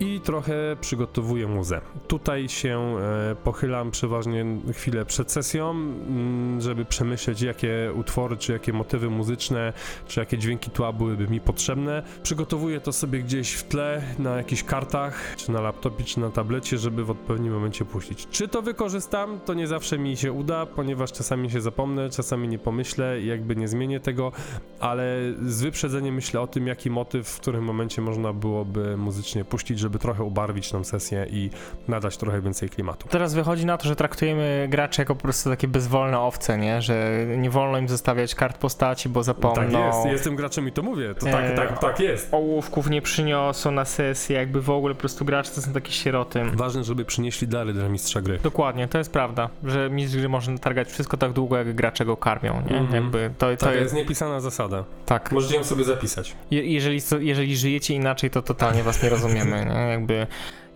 [0.00, 1.80] i trochę przygotowuję muzę.
[2.08, 8.72] Tutaj się e, pochylam przeważnie chwilę przed sesją, mm, żeby przemyśleć jakie utwory, czy jakie
[8.72, 9.72] motywy muzyczne,
[10.08, 12.02] czy jakie dźwięki tła byłyby mi potrzebne.
[12.22, 16.78] Przygotowuję to sobie gdzieś w tle, na jakichś kartach, czy na laptopie, czy na tablecie,
[16.78, 18.26] żeby w odpowiednim momencie puścić.
[18.30, 22.58] Czy to wykorzystam, to nie zawsze mi się uda, ponieważ czasami się zapomnę, czasami nie
[22.58, 24.32] pomyślę jakby nie zmienię tego,
[24.80, 29.78] ale z wyprzedzeniem myślę o tym, jaki motyw w którym momencie można byłoby muzycznie puścić,
[29.78, 31.50] żeby trochę ubarwić nam sesję i
[31.88, 33.08] nadać trochę więcej klimatu.
[33.08, 36.82] Teraz wychodzi na to, że traktujemy graczy jako po prostu takie bezwolne owce, nie?
[36.82, 39.72] Że nie wolno im zostawiać kart postaci, bo zapomną.
[39.72, 42.34] Tak jest, jestem graczem i to mówię, to tak, Eee, tak, tak jest.
[42.34, 46.42] Ołówków nie przyniosą na sesję, jakby w ogóle po prostu gracze to są takie sieroty.
[46.54, 48.38] Ważne, żeby przynieśli dary dla mistrza gry.
[48.42, 52.16] Dokładnie, to jest prawda, że mistrz gry może targać wszystko tak długo, jak gracze go
[52.16, 52.76] karmią, nie?
[52.78, 53.02] Mhm.
[53.04, 54.84] Jakby to, to To jest, jest niepisana zasada.
[55.06, 55.32] tak.
[55.32, 56.36] Możecie ją sobie zapisać.
[56.50, 59.90] Je, jeżeli, jeżeli żyjecie inaczej, to totalnie was nie rozumiemy, nie?
[59.90, 60.26] Jakby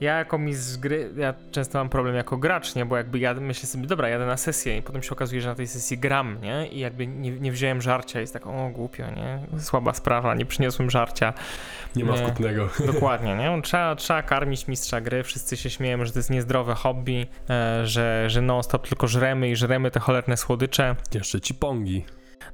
[0.00, 2.86] ja jako mistrz gry, ja często mam problem jako gracz, nie?
[2.86, 5.54] Bo jakby ja myślę sobie, dobra, jadę na sesję i potem się okazuje, że na
[5.54, 6.68] tej sesji gram, nie?
[6.68, 9.60] I jakby nie, nie wziąłem żarcia, jest tak, o głupio, nie?
[9.60, 11.32] Słaba sprawa, nie przyniosłem żarcia.
[11.96, 12.18] Nie ma Nie.
[12.18, 12.68] wkutnego.
[12.92, 13.62] Dokładnie, nie?
[13.62, 18.30] Trzeba, trzeba karmić mistrza gry, wszyscy się śmieją, że to jest niezdrowe hobby, e, że,
[18.30, 20.96] że non-stop tylko żremy i żremy te cholerne słodycze.
[21.14, 22.04] Jeszcze ci pongi.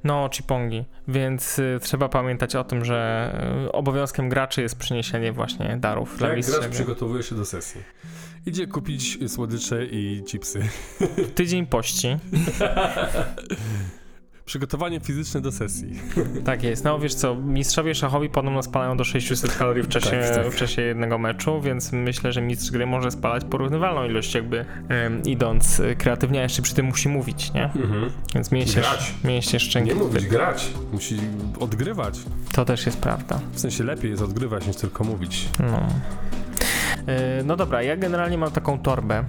[0.03, 3.31] No, chipongi, więc y, trzeba pamiętać o tym, że
[3.65, 7.81] y, obowiązkiem graczy jest przyniesienie właśnie darów dla Jak mistrza gracz przygotowuje się do sesji?
[8.45, 10.69] Idzie kupić słodycze i chipsy.
[11.35, 12.07] Tydzień pości,
[14.45, 15.99] Przygotowanie fizyczne do sesji.
[16.45, 16.83] tak jest.
[16.83, 20.47] No wiesz co, mistrzowie szachowi podobno spalają do 600 kalorii w czasie, Tak, tak.
[20.53, 25.21] w czasie jednego meczu, więc myślę, że mistrz gry może spalać porównywalną ilość jakby em,
[25.23, 27.63] idąc y, kreatywnie, a jeszcze przy tym musi mówić, nie?
[27.65, 28.09] Mhm.
[28.35, 29.13] Więc mięśnie, Grać.
[29.23, 29.89] mięśnie szczęki.
[29.89, 30.71] Nie mówić, grać.
[30.93, 31.17] Musi
[31.59, 32.19] odgrywać.
[32.53, 33.39] To też jest prawda.
[33.53, 35.49] W sensie lepiej jest odgrywać niż tylko mówić.
[35.59, 35.87] No.
[37.07, 39.23] E, No dobra, ja generalnie mam taką torbę.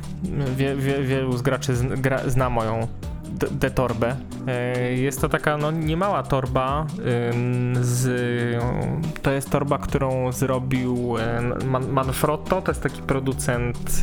[0.57, 2.89] Wie, wie, wielu z graczy zn- gra, zna moją
[3.35, 4.17] d- tę torbę.
[4.47, 6.87] E, Jest to taka no, niemała torba.
[7.81, 8.09] Z,
[9.23, 12.63] to jest torba, którą zrobił e, Man- Manfrotto.
[12.63, 14.03] To jest taki producent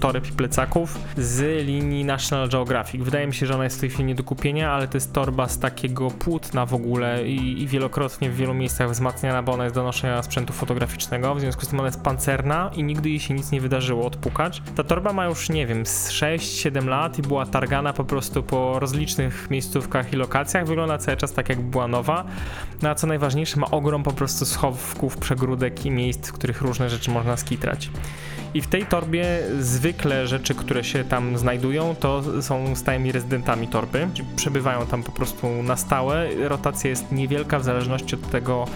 [0.00, 3.04] toreb i plecaków z linii National Geographic.
[3.04, 5.12] Wydaje mi się, że ona jest w tej chwili nie do kupienia, ale to jest
[5.12, 9.64] torba z takiego płótna w ogóle i, i wielokrotnie w wielu miejscach wzmacniana, bo ona
[9.64, 11.34] jest do noszenia sprzętu fotograficznego.
[11.34, 14.62] W związku z tym ona jest pancerna i nigdy jej się nic nie wydarzyło odpukać.
[14.76, 18.78] Ta torba ma już, nie wiem, z 6-7 lat i była targana po prostu po
[18.78, 20.66] rozlicznych miejscówkach i lokacjach.
[20.66, 22.24] Wygląda cały czas tak, jakby była nowa.
[22.82, 26.90] No a co najważniejsze, ma ogrom po prostu schowków, przegródek i miejsc, w których różne
[26.90, 27.90] rzeczy można skitrać.
[28.54, 29.24] I w tej torbie
[29.58, 34.08] zwykle rzeczy, które się tam znajdują, to są stałymi rezydentami torby.
[34.36, 36.28] Przebywają tam po prostu na stałe.
[36.48, 38.66] Rotacja jest niewielka w zależności od tego,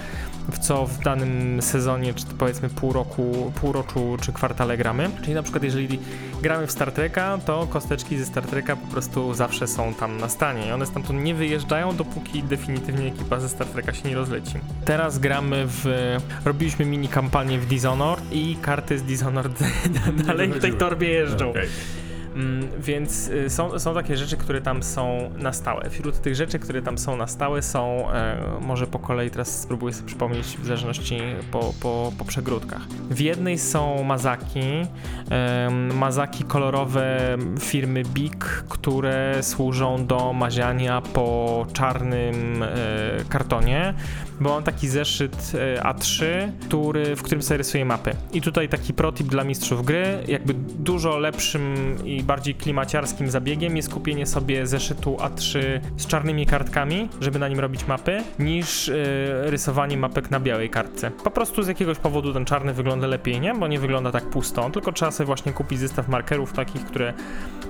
[0.52, 5.10] w co w danym sezonie, czy powiedzmy pół roku, półroczu, czy kwartale gramy.
[5.20, 5.98] Czyli na przykład jeżeli
[6.42, 10.28] gramy w Star Treka, to kosteczki ze Star Treka po prostu zawsze są tam na
[10.28, 14.54] stanie i one stamtąd nie wyjeżdżają, dopóki definitywnie ekipa ze Star Treka się nie rozleci.
[14.84, 16.16] Teraz gramy w...
[16.44, 19.58] robiliśmy mini kampanię w Dishonored i karty z Dishonored
[20.26, 21.50] dalej w tej torbie jeżdżą.
[21.50, 21.68] Okej.
[22.34, 25.90] Mm, więc y, są, są takie rzeczy, które tam są na stałe.
[25.90, 29.92] Wśród tych rzeczy, które tam są na stałe są, e, może po kolei teraz spróbuję
[29.92, 31.18] sobie przypomnieć w zależności
[31.50, 32.82] po, po, po przegródkach.
[33.10, 34.86] W jednej są mazaki,
[35.94, 42.68] mazaki kolorowe firmy Big, które służą do maziania po czarnym e,
[43.28, 43.94] kartonie,
[44.40, 46.24] bo mam taki zeszyt e, A3,
[46.66, 48.16] który, w którym sobie rysuję mapy.
[48.32, 53.90] I tutaj taki protip dla mistrzów gry, jakby dużo lepszym i bardziej klimaciarskim zabiegiem jest
[53.90, 55.60] kupienie sobie zeszytu A3
[55.96, 58.94] z czarnymi kartkami, żeby na nim robić mapy, niż e,
[59.50, 61.10] rysowanie mapek na białej kartce.
[61.10, 63.54] Po prostu z jakiegoś powodu ten czarny wygląda lepiej, nie?
[63.54, 67.14] Bo nie wygląda tak pusto, tylko trzeba sobie właśnie kupić zestaw markerów takich, które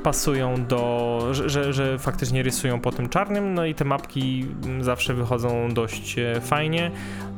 [0.03, 4.85] pasują do, że, że, że faktycznie rysują po tym czarnym, no i te mapki mm,
[4.85, 6.91] zawsze wychodzą dość e, fajnie,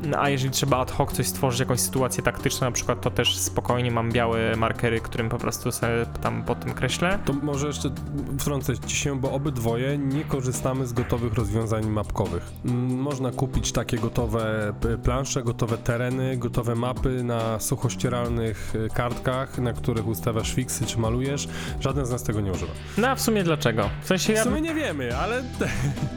[0.02, 3.36] No, a jeżeli trzeba ad hoc coś stworzyć, jakąś sytuację taktyczną na przykład, to też
[3.36, 7.18] spokojnie mam białe markery, którym po prostu sobie tam po tym kreślę.
[7.24, 7.90] To może jeszcze
[8.38, 12.42] wtrącę ci się, bo obydwoje nie korzystamy z gotowych rozwiązań mapkowych.
[12.64, 14.72] Mm, Można kupić takie gotowe
[15.04, 21.48] plansze, gotowe tereny, gotowe mapy na suchościeralnych y, kartkach, na których ustawiasz fiksy czy malujesz.
[21.80, 22.72] Żaden z nas tego nie używa.
[22.98, 23.90] No a w sumie dlaczego?
[24.02, 25.42] W sensie W ja, sumie nie wiemy, ale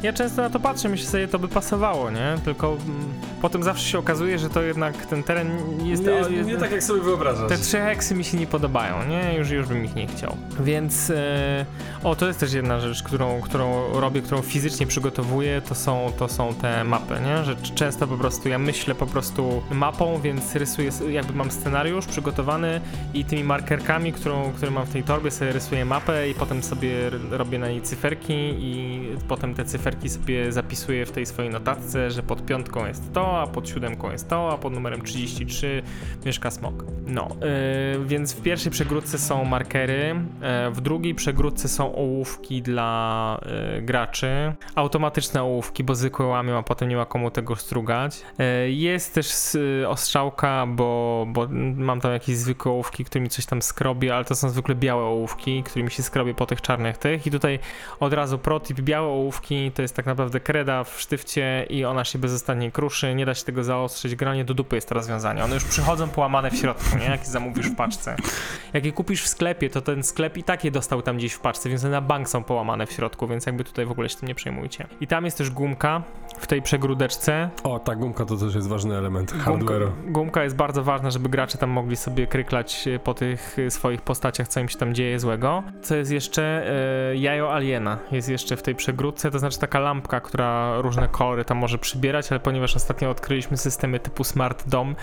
[0.03, 2.35] ja często na to patrzę, myślę sobie, to by pasowało, nie?
[2.45, 2.77] Tylko
[3.41, 5.49] potem zawsze się okazuje, że to jednak ten teren
[5.85, 6.07] jest...
[6.07, 7.49] o, jest jak sobie wyobrażasz.
[7.49, 9.37] Te trzy heksy mi się nie podobają, nie?
[9.37, 10.37] Już, już bym ich nie chciał.
[10.59, 11.65] Więc e,
[12.03, 16.27] o, to jest też jedna rzecz, którą, którą robię, którą fizycznie przygotowuję, to są, to
[16.27, 17.43] są te mapy, nie?
[17.43, 22.81] Że często po prostu ja myślę po prostu mapą, więc rysuję, jakby mam scenariusz przygotowany
[23.13, 27.09] i tymi markerkami, którą, które mam w tej torbie, sobie rysuję mapę i potem sobie
[27.31, 32.23] robię na niej cyferki i potem te cyferki sobie zapisuję w tej swojej notatce, że
[32.23, 35.83] pod piątką jest to, a pod siódemką jest to, a pod numerem 33
[36.25, 36.85] mieszka smok.
[37.07, 37.27] No,
[37.95, 40.15] yy, więc w pierwszej przegródce są markery,
[40.65, 43.39] yy, w drugiej przegródce są ołówki dla
[43.75, 48.21] yy, graczy, automatyczne ołówki, bo zwykłe łamią, a potem nie ma komu tego strugać.
[48.37, 53.61] Yy, jest też yy, ostrzałka, bo, bo mam tam jakieś zwykłe ołówki, którymi coś tam
[53.61, 57.31] skrobię, ale to są zwykle białe ołówki, którymi się skrobię po tych czarnych tych i
[57.31, 57.59] tutaj
[57.99, 62.19] od razu protip, białe ołówki to jest tak naprawdę kreda w sztywcie i ona się
[62.19, 65.43] bezostannie kruszy, nie da się tego zaostrzyć, granie do dupy jest to rozwiązanie.
[65.43, 67.05] One już przychodzą połamane w środku, nie?
[67.05, 68.15] Jak je zamówisz w paczce.
[68.73, 71.39] Jak je kupisz w sklepie, to ten sklep i tak je dostał tam gdzieś w
[71.39, 74.15] paczce, więc one na bank są połamane w środku, więc jakby tutaj w ogóle się
[74.17, 74.87] tym nie przejmujcie.
[75.01, 76.03] I tam jest też gumka
[76.39, 79.89] w tej przegródeczce, O, ta gumka to też jest ważny element Gumka, hardware'u.
[80.07, 84.01] gumka jest bardzo ważna, żeby gracze tam mogli sobie kryklać e, po tych e, swoich
[84.01, 85.63] postaciach, co im się tam dzieje złego.
[85.81, 86.71] Co jest jeszcze?
[87.11, 91.45] E, jajo aliena jest jeszcze w tej przegródce, to znaczy taka lampka, która różne kolory
[91.45, 94.95] tam może przybierać, ale ponieważ ostatnio odkryliśmy systemy typu Smart Dom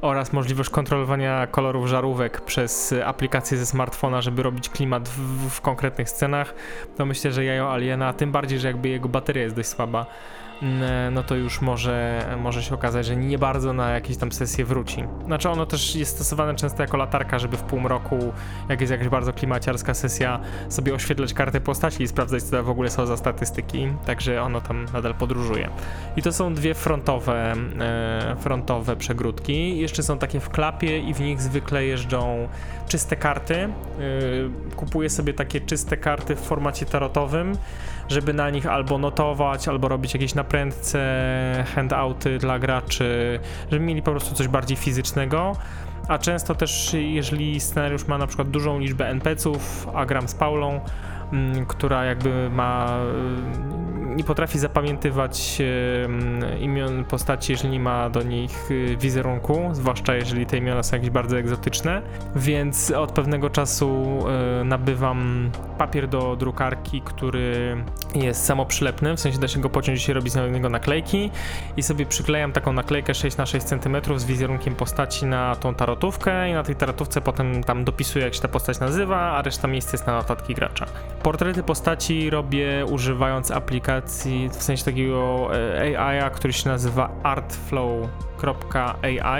[0.00, 5.60] oraz możliwość kontrolowania kolorów żarówek przez e, aplikację ze smartfona, żeby robić klimat w, w,
[5.60, 6.54] konkretnych scenach,
[6.96, 10.06] to myślę, że jajo aliena, tym bardziej, że jakby jego bateria jest dość słaba,
[11.12, 15.04] no to już może, może się okazać, że nie bardzo na jakieś tam sesje wróci.
[15.24, 18.32] Znaczy ono też jest stosowane często jako latarka, żeby w półmroku,
[18.68, 22.90] jak jest jakaś bardzo klimaciarska sesja, sobie oświetlać kartę postaci i sprawdzać, co w ogóle
[22.90, 25.68] są za statystyki, także ono tam nadal podróżuje.
[26.16, 29.78] I to są dwie frontowe, e, frontowe przegródki.
[29.78, 32.48] Jeszcze są takie w klapie i w nich zwykle jeżdżą
[32.88, 33.54] czyste karty.
[33.54, 33.68] E,
[34.76, 37.56] kupuję sobie takie czyste karty w formacie tarotowym,
[38.08, 43.40] żeby na nich albo notować, albo robić jakieś naprędce, handouty dla graczy,
[43.70, 45.56] żeby mieli po prostu coś bardziej fizycznego.
[46.08, 50.80] A często też, jeżeli scenariusz ma na przykład dużą liczbę NPC-ów, a gram z Paulą,
[51.68, 52.98] która jakby ma.
[54.12, 60.14] y, nie potrafi zapamiętywać y, imion postaci, jeżeli nie ma do nich y, wizerunku, zwłaszcza
[60.14, 62.02] jeżeli te imiona są jakieś bardzo egzotyczne.
[62.36, 64.18] Więc od pewnego czasu
[64.64, 67.76] nabywam papier do drukarki, który
[68.14, 71.30] jest samoprzylepny, w sensie da się go pociąć i się robi z niego naklejki
[71.76, 76.50] i sobie przyklejam taką naklejkę 6 na 6 cm z wizerunkiem postaci na tą tarotówkę
[76.50, 79.92] i na tej tarotówce potem tam dopisuję jak się ta postać nazywa, a reszta miejsca
[79.92, 80.86] jest na notatki gracza.
[81.26, 88.76] Portrety postaci robię używając aplikacji w sensie takiego e, AI, który się nazywa artflow.ai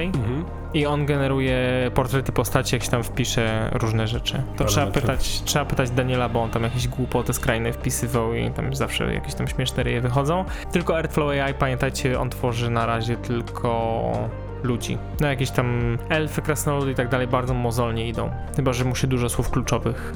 [0.07, 0.45] Mhm.
[0.75, 1.59] i on generuje
[1.95, 4.43] portrety postaci, jak się tam wpisze różne rzeczy.
[4.57, 8.75] To trzeba pytać, trzeba pytać Daniela, bo on tam jakieś głupoty skrajne wpisywał i tam
[8.75, 10.45] zawsze jakieś tam śmieszne ryje wychodzą.
[10.73, 14.13] Tylko Artflow AI, pamiętajcie, on tworzy na razie tylko
[14.63, 14.99] ludzi.
[15.21, 18.31] No jakieś tam elfy, krasnoludy i tak dalej bardzo mozolnie idą.
[18.57, 20.13] Chyba, że mu się dużo słów kluczowych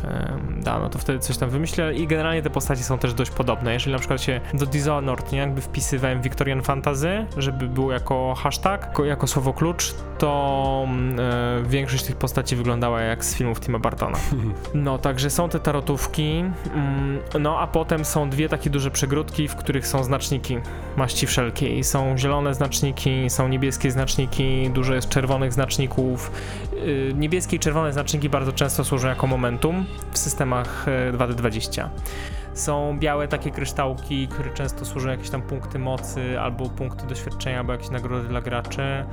[0.60, 3.72] da, no to wtedy coś tam wymyślę i generalnie te postaci są też dość podobne.
[3.72, 8.86] Jeżeli na przykład się do Dishonored, nie, jakby wpisywałem Victorian Fantasy, żeby było jako hashtag,
[8.86, 13.78] jako, jako słowo klucz, to mm, e, większość tych postaci wyglądała jak z filmów Tima
[13.78, 14.18] Bartona.
[14.74, 19.56] No, także są te tarotówki, mm, no a potem są dwie takie duże przegródki, w
[19.56, 20.58] których są znaczniki
[20.96, 21.84] maści wszelkiej.
[21.84, 24.29] Są zielone znaczniki, są niebieskie znaczniki,
[24.72, 26.30] dużo jest czerwonych znaczników.
[26.72, 31.88] Yy, Niebieskie i czerwone znaczniki bardzo często służą jako momentum w systemach e, 2D20.
[32.54, 37.72] Są białe takie kryształki, które często służą jakieś tam punkty mocy, albo punkty doświadczenia, albo
[37.72, 39.04] jakieś nagrody dla graczy.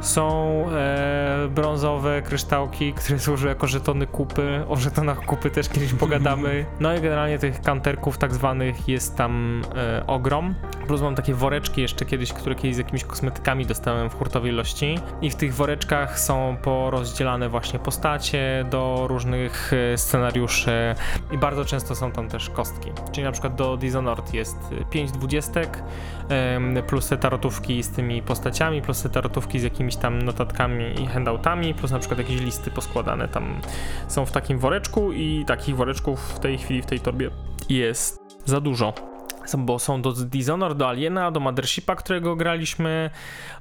[0.00, 4.64] Są e, brązowe kryształki, które służą jako żetony kupy.
[4.68, 6.66] O żetonach kupy też kiedyś pogadamy.
[6.80, 10.54] No i generalnie tych kanterków tak zwanych jest tam e, ogrom.
[10.86, 14.98] Plus mam takie woreczki jeszcze kiedyś, które kiedyś z jakimiś kosmetykami dostałem w hurtowej ilości.
[15.22, 20.94] I w tych woreczkach są porozdzielane właśnie postacie do różnych e, scenariuszy
[21.32, 22.90] i bardzo często są tam też kostki.
[23.12, 24.58] Czyli na przykład do Dishonored jest
[24.90, 25.82] 5 dwudziestek,
[26.28, 31.06] em, plus te tarotówki z tymi postaciami, plus te tarotówki z jakimiś tam notatkami i
[31.06, 33.60] handoutami, plus na przykład jakieś listy poskładane tam
[34.08, 37.30] są w takim woreczku i takich woreczków w tej chwili w tej torbie
[37.68, 39.11] jest za dużo.
[39.58, 43.10] Bo są do Dishonored, do Aliena, do Mothershipa, którego graliśmy,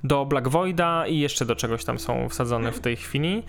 [0.04, 3.44] do Black Voida i jeszcze do czegoś tam są wsadzone w tej chwili.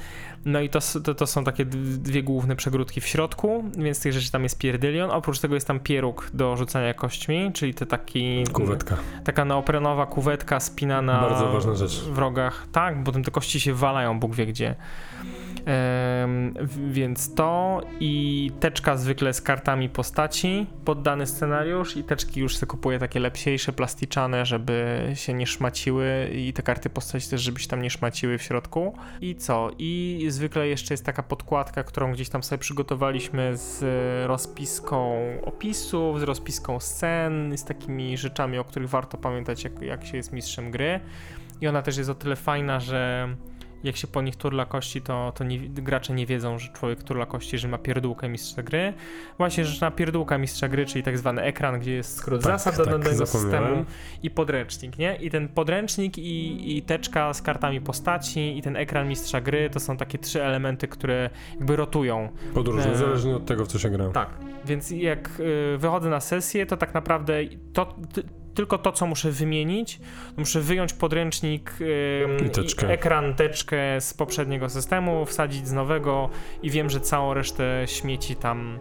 [0.44, 4.32] No i to, to, to są takie dwie główne przegródki w środku, więc tych rzeczy
[4.32, 5.10] tam jest pierdylion.
[5.10, 8.44] Oprócz tego jest tam pieróg do rzucania kośćmi, czyli te taki...
[8.52, 8.96] Kuwetka.
[9.24, 12.00] Taka neoprenowa kuwetka spinana Bardzo ważna rzecz.
[12.00, 12.66] w rogach.
[12.72, 14.74] Tak, bo potem te kości się walają, Bóg wie gdzie.
[16.88, 22.70] Więc to i teczka zwykle z kartami postaci pod dany scenariusz i teczki już sobie
[22.70, 27.68] kupuję takie lepsiejsze, plasticzane, żeby się nie szmaciły i te karty postaci też, żeby się
[27.68, 28.94] tam nie szmaciły w środku.
[29.20, 29.70] I co?
[29.78, 33.84] I zwykle jeszcze jest taka podkładka, którą gdzieś tam sobie przygotowaliśmy z
[34.26, 40.16] rozpiską opisów, z rozpiską scen, z takimi rzeczami, o których warto pamiętać, jak, jak się
[40.16, 41.00] jest mistrzem gry.
[41.60, 43.28] I ona też jest o tyle fajna, że
[43.84, 47.26] jak się po nich turla kości, to, to nie, gracze nie wiedzą, że człowiek turla
[47.26, 48.92] kości, że ma pierdółkę mistrza gry.
[49.38, 52.76] Właśnie, że na pierdółka mistrza gry, czyli tak zwany ekran, gdzie jest skrót Tak, zasad
[52.76, 53.68] do tak, danego zapomniałem.
[53.68, 53.84] systemu
[54.22, 55.16] i podręcznik, nie?
[55.16, 59.80] I ten podręcznik i, i teczka z kartami postaci i ten ekran mistrza gry to
[59.80, 62.28] są takie trzy elementy, które jakby rotują.
[62.54, 64.08] Podróżnie, E, zależnie od tego, w co się gra.
[64.08, 64.28] Tak,
[64.64, 67.34] więc jak y, wychodzę na sesję, to tak naprawdę
[67.72, 67.94] to,
[68.54, 70.00] tylko to, co muszę wymienić,
[70.36, 72.88] muszę wyjąć podręcznik, y, I teczkę.
[72.88, 76.28] ekran, teczkę z poprzedniego systemu, wsadzić z nowego
[76.62, 78.78] i wiem, że całą resztę śmieci tam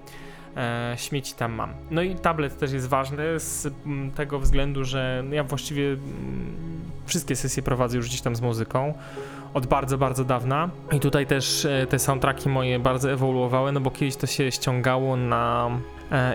[0.58, 1.74] e, śmieci tam mam.
[1.92, 3.74] No i tablet też jest ważny z
[4.16, 5.98] tego względu, że ja właściwie
[7.06, 8.94] wszystkie sesje prowadzę już gdzieś tam z muzyką
[9.54, 10.70] od bardzo, bardzo dawna.
[10.92, 15.18] I tutaj też e, te soundtracki moje bardzo ewoluowały, no bo kiedyś to się ściągało
[15.18, 15.70] na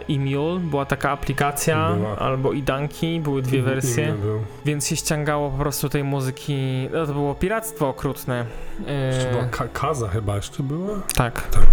[0.08, 2.18] Emule, była taka aplikacja, Była.
[2.18, 4.40] albo Idanki, były dwie wersje, był.
[4.64, 8.44] więc się ściągało po prostu tej muzyki, no to było piractwo okrutne.
[8.86, 11.02] E, Jeszcze była Ka- Kaza chyba jeszcze była?
[11.16, 11.42] tak.
[11.50, 11.66] Tak.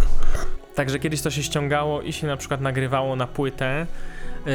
[0.75, 3.87] Także kiedyś to się ściągało i się na przykład nagrywało na płytę.
[4.45, 4.51] Yy,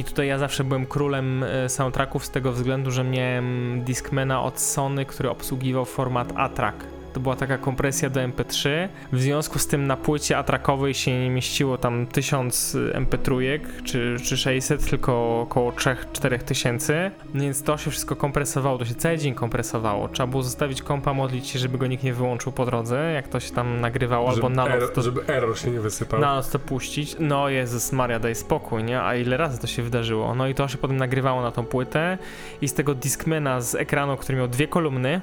[0.00, 5.04] I tutaj ja zawsze byłem królem soundtracków z tego względu, że miałem Discmana od Sony,
[5.06, 6.76] który obsługiwał format A-Track.
[7.12, 8.88] To była taka kompresja do MP3.
[9.12, 14.36] W związku z tym na płycie atrakowej się nie mieściło tam 1000 MP3 czy, czy
[14.36, 17.10] 600, tylko około 3-4 tysięcy.
[17.34, 20.08] Więc to się wszystko kompresowało, to się cały dzień kompresowało.
[20.08, 23.40] Trzeba było zostawić kompa, modlić się, żeby go nikt nie wyłączył po drodze, jak to
[23.40, 26.20] się tam nagrywało, albo żeby, na noc to żeby error się nie wysypał.
[26.20, 27.16] na noc to puścić.
[27.20, 29.02] No Jezus Maria, daj spokój, nie?
[29.02, 30.34] A ile razy to się wydarzyło?
[30.34, 32.18] No i to się potem nagrywało na tą płytę
[32.60, 35.20] i z tego Discmana z ekranu, który miał dwie kolumny,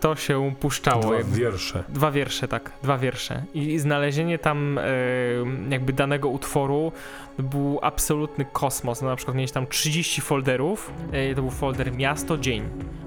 [0.00, 0.54] to się
[1.00, 1.84] Dwa jakby- wiersze.
[1.88, 3.42] Dwa wiersze, tak, dwa wiersze.
[3.54, 6.92] I, znalezienie tam em, jakby danego utworu
[7.38, 9.02] był absolutny kosmos.
[9.02, 10.92] No, na przykład mieliśmy tam 30 folderów.
[11.12, 12.62] E, to był folder miasto, dzień,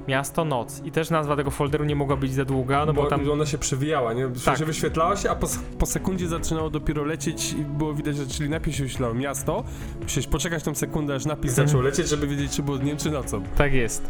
[0.08, 0.82] miasto, noc.
[0.86, 3.46] I też nazwa tego folderu nie mogła być za długa, no bo, bo tam ona
[3.46, 4.28] się przewijała, nie?
[4.46, 4.58] Tak.
[4.58, 5.48] się wyświetlała się, a po,
[5.80, 9.64] po sekundzie zaczynało dopiero lecieć i było widać, że czyli napis się wyświetlało miasto.
[10.04, 11.68] Musiałeś poczekać tą sekundę, aż napis Mhm.
[11.68, 13.44] zaczął lecieć, żeby wiedzieć, czy było dniem, czy nocą.
[13.58, 14.10] Tak jest.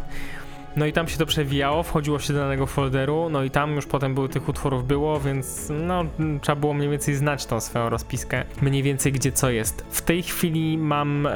[0.76, 3.86] No i tam się to przewijało, wchodziło się do danego folderu, no i tam już
[3.86, 6.04] potem były tych utworów było, więc no
[6.40, 9.84] trzeba było mniej więcej znać tą swoją rozpiskę, mniej więcej gdzie co jest.
[9.90, 11.28] W tej chwili mam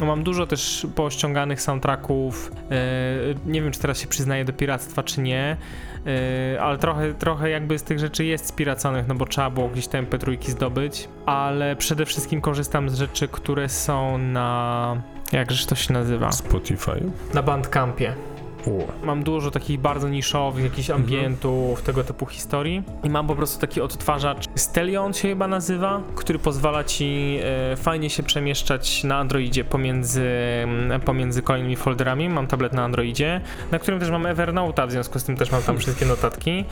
[0.00, 2.76] no mam dużo też pościąganych soundtracków, e,
[3.46, 5.56] nie wiem czy teraz się przyznaję do piractwa czy nie,
[6.06, 9.88] e, ale trochę, trochę jakby z tych rzeczy jest spiraconych, no bo trzeba było gdzieś
[9.88, 15.02] te MP3 zdobyć, ale przede wszystkim korzystam z rzeczy, które są na...
[15.32, 16.32] jakżeż to się nazywa?
[16.32, 17.02] Spotify.
[17.34, 18.14] Na Bandcampie.
[18.66, 19.04] O.
[19.06, 21.04] Mam dużo takich bardzo niszowych, jakichś Mhm.
[21.04, 22.82] ambientów, tego typu historii.
[23.04, 27.38] I mam po prostu taki odtwarzacz, Stelion się chyba nazywa, który pozwala ci
[27.72, 30.26] e, fajnie się przemieszczać na Androidzie pomiędzy,
[30.64, 32.28] mm, pomiędzy kolejnymi folderami.
[32.28, 35.62] Mam tablet na Androidzie, na którym też mam Evernote'a, w związku z tym też mam
[35.62, 36.64] tam wszystkie notatki.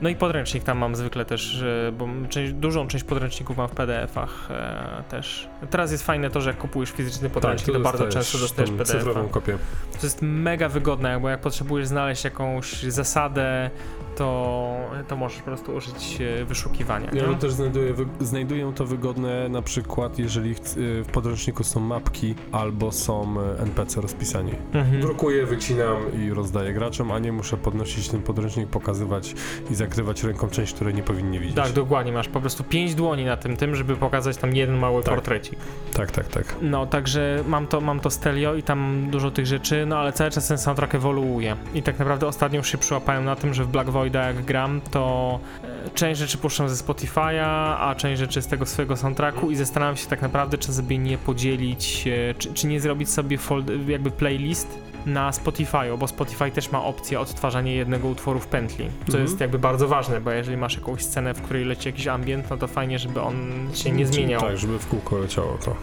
[0.00, 3.72] No i podręcznik tam mam zwykle też, e, bo część, dużą część podręczników mam w
[3.72, 5.48] PDF-ach e, też.
[5.70, 8.76] Teraz jest fajne to, że jak kupujesz fizyczny podręcznik, to bardzo dostajesz często dostajesz tą
[8.76, 8.98] PDF-a.
[8.98, 9.58] cyfrową kopię.
[10.00, 13.70] To jest mega wygodne, bo jak potrzebujesz znaleźć jakąś zasadę,
[14.16, 14.76] to,
[15.08, 17.10] to możesz po prostu użyć e, wyszukiwania.
[17.12, 17.36] Ja nie?
[17.36, 22.92] też znajduję, wy, znajduję to wygodne na przykład, jeżeli y, w podręczniku są mapki albo
[22.92, 24.52] są NPC rozpisani.
[24.72, 25.00] Mhm.
[25.00, 29.34] Drukuję, wycinam i rozdaję graczom, a nie muszę podnosić ten podręcznik, pokazywać
[29.70, 31.56] i zakrywać ręką część, której nie powinni widzieć.
[31.56, 32.12] Tak, dokładnie.
[32.12, 35.14] Masz po prostu pięć dłoni na tym, tym, żeby pokazać tam jeden mały Tak.
[35.14, 35.58] portrecik.
[35.94, 36.28] tak, tak.
[36.28, 36.56] tak.
[36.62, 40.30] No, także mam to, mam to Stelio i tam dużo tych rzeczy, no ale cały
[40.30, 41.56] czas ten soundtrack ewoluuje.
[41.74, 44.80] I tak naprawdę ostatnio już się przyłapałem na tym, że w Black Voida jak gram,
[44.90, 49.56] to e, część rzeczy puszczam ze Spotify'a, a część rzeczy z tego swojego soundtracku i
[49.56, 53.66] zastanawiam się tak naprawdę, czy sobie nie podzielić, e, czy, czy nie zrobić sobie fold,
[53.88, 59.06] jakby playlist na Spotify'u, bo Spotify też ma opcję odtwarzania jednego utworu w pętli, co
[59.06, 59.24] Mhm.
[59.24, 62.56] jest jakby bardzo ważne, bo jeżeli masz jakąś scenę, w której leci jakiś ambient, no
[62.56, 63.34] to fajnie, żeby on
[63.74, 64.40] się nie zmieniał.
[64.40, 65.76] Tak, żeby w kółko leciało to.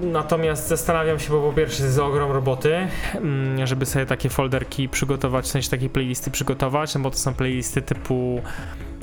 [0.00, 2.74] Natomiast zastanawiam się, bo po pierwsze jest ogrom roboty,
[3.14, 7.34] mm, żeby sobie takie folderki przygotować, w sensie takie playlisty przygotować, no bo to są
[7.34, 8.42] playlisty typu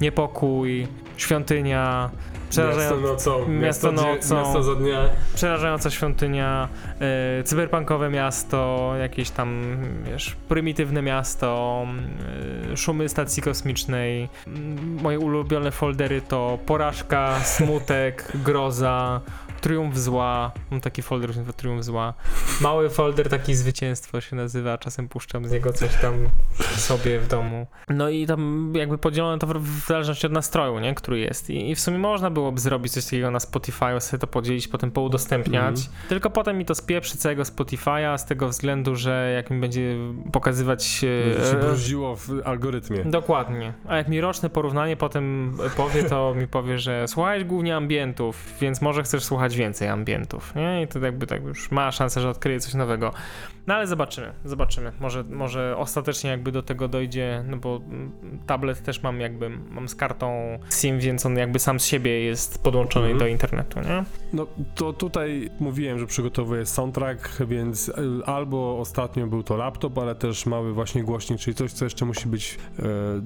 [0.01, 0.87] Niepokój,
[1.17, 2.09] Świątynia,
[2.49, 4.35] przerażają, Miasto nocą, Miasto dzie- nocą.
[4.35, 4.99] miasto za dnia.
[5.35, 6.67] przerażająca świątynia,
[7.39, 11.85] e, cyberpunkowe miasto, jakieś tam, wiesz, prymitywne miasto,
[12.73, 14.29] e, szumy stacji kosmicznej.
[15.01, 19.21] Moje ulubione foldery to porażka, smutek, groza,
[19.59, 20.51] triumf zła.
[20.71, 22.13] Mam taki folder, nazywa triumf zła.
[22.61, 26.13] Mały folder, taki zwycięstwo się nazywa, czasem puszczam z niego coś tam
[26.77, 27.67] sobie w domu.
[27.89, 31.49] No i tam jakby podzielone to w, w zależności od nastroju, nie, który jest.
[31.49, 34.91] I, I w sumie można byłoby zrobić coś takiego na Spotify, sobie to podzielić, potem
[34.91, 35.75] poudostępniać.
[35.79, 35.95] Mhm.
[36.09, 39.95] Tylko potem mi to spieprzy całego Spotify'a z tego względu, że jak mi będzie
[40.31, 41.01] pokazywać...
[41.03, 43.03] e, Będzie się bruździło w algorytmie.
[43.05, 43.73] Dokładnie.
[43.87, 48.81] A jak mi roczne porównanie potem powie, to mi powie, że słuchałeś głównie ambientów, więc
[48.81, 50.83] może chcesz słuchać więcej ambientów, nie?
[50.83, 53.13] I to jakby tak już ma szansę, że odkryje coś nowego.
[53.67, 54.91] No ale zobaczymy, zobaczymy.
[54.99, 57.81] Może, może ostatecznie jakby do tego dojdzie, no bo
[58.47, 62.63] tablet też mam jakby, mam z kartą SIM, więc on jakby sam z siebie jest
[62.63, 63.19] podłączony Mhm.
[63.19, 64.03] do internetu, nie?
[64.33, 67.93] No to tutaj mówiłem, że przygotowuję soundtrack, więc y,
[68.25, 72.27] albo ostatnio był to laptop, ale też mały właśnie głośnik, czyli coś, co jeszcze musi
[72.27, 72.81] być e,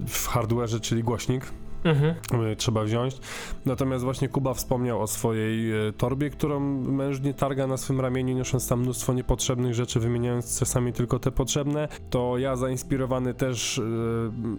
[0.08, 1.46] w hardware'ze, czyli głośnik.
[1.84, 2.16] Mhm.
[2.52, 3.18] y, trzeba wziąć.
[3.66, 8.68] Natomiast właśnie Kuba wspomniał o swojej e, torbie, którą mężnie targa na swym ramieniu, niosąc
[8.68, 11.88] tam mnóstwo niepotrzebnych rzeczy, wymieniając czasami tylko te potrzebne.
[12.10, 13.80] To ja zainspirowany też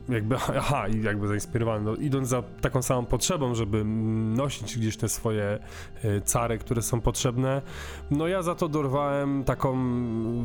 [0.09, 3.85] e, jakby, aha, jakby zainspirowany, no, idąc za taką samą potrzebą, żeby
[4.35, 5.59] nosić gdzieś te swoje
[6.25, 7.62] cary, które są potrzebne,
[8.11, 9.75] no ja za to dorwałem taką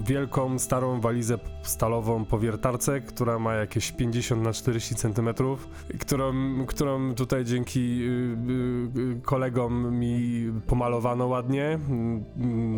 [0.04, 5.70] wielką, starą walizę stalową po wiertarce, która ma jakieś 50 na 40 centymetrów,
[6.00, 6.34] którą,
[6.70, 11.80] którą tutaj dzięki y, y, kolegom mi pomalowano ładnie.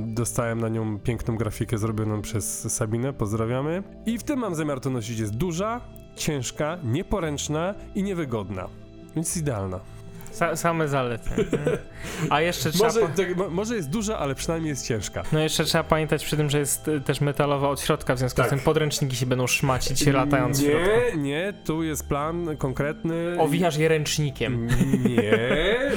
[0.08, 3.84] Dostałem na nią piękną grafikę zrobioną przez Sabinę, pozdrawiamy.
[4.06, 5.20] I w tym mam zamiar to nosić.
[5.20, 5.82] Jest duża,
[6.16, 8.68] ciężka, nieporęczna i niewygodna.
[9.16, 9.80] Więc idealna.
[10.32, 11.30] Sa same zalety.
[11.38, 11.78] nie?
[12.30, 12.86] A jeszcze trzeba...
[12.88, 15.24] Może, po- tak, mo- może jest duża, ale przynajmniej jest ciężka.
[15.32, 18.38] No jeszcze trzeba pamiętać przy tym, że jest y, też metalowa od środka, w związku
[18.38, 18.48] Tak.
[18.48, 20.90] z tym podręczniki się będą szmacić latając w środku.
[21.18, 23.36] Nie, nie, tu jest plan konkretny.
[23.40, 24.68] Owijasz je ręcznikiem.
[25.06, 25.40] Nie,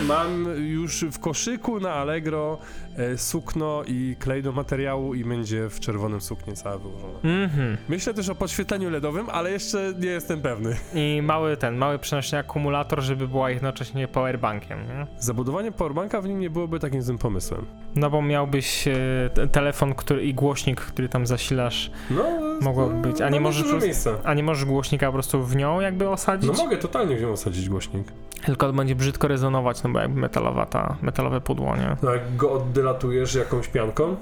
[0.09, 2.59] mam już w koszyku na Allegro
[2.97, 7.19] e, sukno i klej do materiału i będzie w czerwonym suknie cała wyłożona.
[7.25, 7.77] Mhm.
[7.89, 10.77] Myślę też o podświetleniu LEDowym, ale jeszcze nie jestem pewny.
[10.95, 15.07] I mały ten, mały przenośny akumulator, żeby była jednocześnie powerbankiem, nie?
[15.19, 17.65] Zabudowanie powerbanka w nim nie byłoby takim złym pomysłem.
[17.97, 18.95] No bo miałbyś e,
[19.35, 22.25] te- telefon który, i głośnik, który tam zasilasz, No,
[22.61, 24.11] Mogłoby być, a nie możesz dużo po- miejsca.
[24.25, 26.51] a nie możesz głośnika po prostu w nią jakby osadzić?
[26.59, 28.07] No mogę totalnie w nią osadzić głośnik.
[28.47, 31.97] Tylko będzie brzydko rezonować, no bo jakby metalowa ta, metalowe pudło, nie?
[32.03, 34.17] No jak go oddelatujesz jakąś pianką,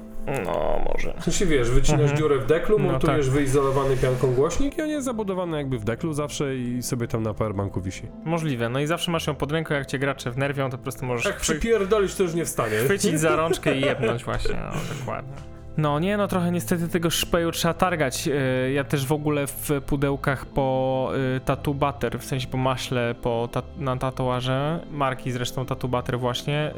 [0.45, 1.15] No, może.
[1.21, 2.19] W sensie wiesz, wycinasz Mhm.
[2.19, 6.13] dziurę w deklu, No montujesz wyizolowany pianką głośnik i on jest zabudowany jakby w deklu
[6.13, 8.03] zawsze i sobie tam na powerbanku wisi.
[8.25, 8.69] Możliwe.
[8.69, 11.25] No i zawsze masz ją pod ręką, jak cię gracze wnerwią, to po prostu możesz
[11.27, 12.77] Jak przypierdolisz, to już nie wstanie.
[12.85, 15.33] chwycić za rączkę i jebnąć właśnie, no dokładnie.
[15.77, 18.27] No nie, no trochę niestety tego szpeju trzeba targać.
[18.27, 23.15] Yy, Ja też w ogóle w pudełkach po yy, tattoo butter, w sensie po maśle
[23.23, 26.71] po ta na tatuaże, marki zresztą tattoo butter właśnie,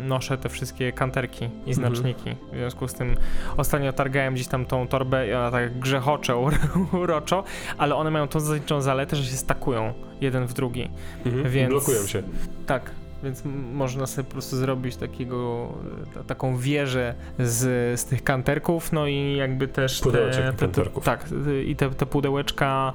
[0.00, 1.74] yy, noszę te wszystkie kanterki i Mhm.
[1.74, 2.36] znaczniki.
[2.52, 3.16] W związku z tym
[3.56, 6.58] ostatnio targałem gdzieś tam tą torbę i ona tak grzechocze ur-
[7.02, 7.44] uroczo,
[7.78, 10.90] ale one mają tą zasadniczą zaletę, że się stakują jeden w drugi.
[11.26, 11.50] Mhm.
[11.50, 12.22] Więc- Blokują się.
[12.66, 12.90] Tak,
[13.22, 13.42] więc
[13.72, 15.68] można sobie po prostu zrobić takiego,
[16.10, 20.58] e, ta, taką wieżę z, z tych kanterków, no i jakby też Pudełeczek te, te,
[20.58, 21.04] te, kanterków.
[21.04, 22.92] Tak, y, i te, te pudełeczka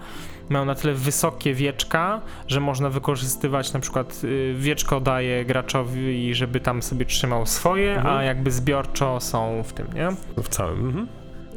[0.50, 6.60] mają na tyle wysokie wieczka, że można wykorzystywać na przykład y, wieczko daje graczowi, żeby
[6.60, 8.16] tam sobie trzymał swoje, Mhm.
[8.16, 10.10] a jakby zbiorczo są w tym, nie?
[10.44, 10.80] W całym.
[10.88, 11.08] Mhm.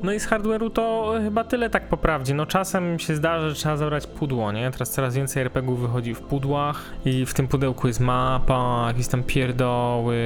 [0.04, 2.34] No i z hardware'u to chyba tyle tak po prawdzie.
[2.34, 4.70] No czasem się zdarza, że trzeba zabrać pudło, nie?
[4.70, 9.22] Teraz coraz więcej RPG-ów wychodzi w pudłach i w tym pudełku jest mapa, jakieś tam
[9.22, 10.16] pierdoły,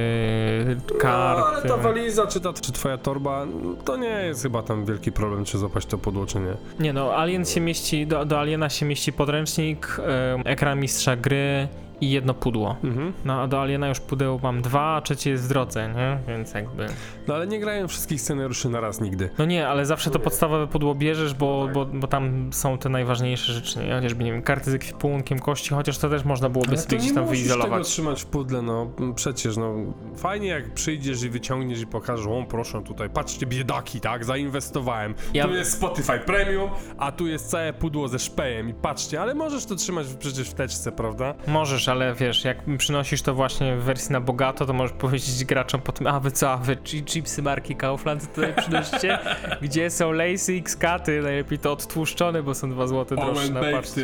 [0.93, 1.41] No, karty.
[1.43, 3.45] ale ta waliza, czy, ta, czy twoja torba,
[3.85, 6.53] to nie jest chyba tam wielki problem, czy złapać to pudło, czy nie.
[6.79, 9.97] Nie no, Alien się mieści, do, do Aliena się mieści podręcznik,
[10.33, 11.67] em, ekran mistrza gry
[12.01, 12.75] i jedno pudło.
[12.83, 13.13] Mhm.
[13.25, 16.17] No a do Aliena już pudeł mam dwa, a trzecie jest w drodze, nie?
[16.33, 16.85] Więc jakby...
[17.27, 19.29] No ale nie grają wszystkich scenariuszy na raz nigdy.
[19.37, 21.73] No nie, ale zawsze to podstawowe pudło bierzesz, bo, tak.
[21.73, 23.93] bo, bo tam są te najważniejsze rzeczy, nie?
[23.95, 27.13] Chociażby, nie wiem, karty z ekwipunkiem, kości, chociaż to też można byłoby Ale sobie gdzieś
[27.13, 27.87] tam musisz tego wyizolować.
[27.87, 29.75] trzymać w pudle, no przecież, no
[30.15, 35.15] fajnie jak przyjdziesz i wyciągniesz i pokażesz, o proszę tutaj, patrzcie biedaki, tak, zainwestowałem.
[35.33, 39.35] Ja- Tu jest Spotify Premium, a tu jest całe pudło ze szpejem i patrzcie, ale
[39.35, 41.35] możesz to trzymać przecież w teczce, prawda?
[41.47, 45.81] Możesz, ale wiesz, jak przynosisz to właśnie w wersji na bogato, to możesz powiedzieć graczom
[45.81, 49.19] potem, a wy co, a wy chi- chipsy marki Kaufland tutaj przynosicie?
[49.61, 51.21] Gdzie są Lacy X katy?
[51.21, 54.01] Najlepiej to odtłuszczone, bo są 2 zł droższe na paczce.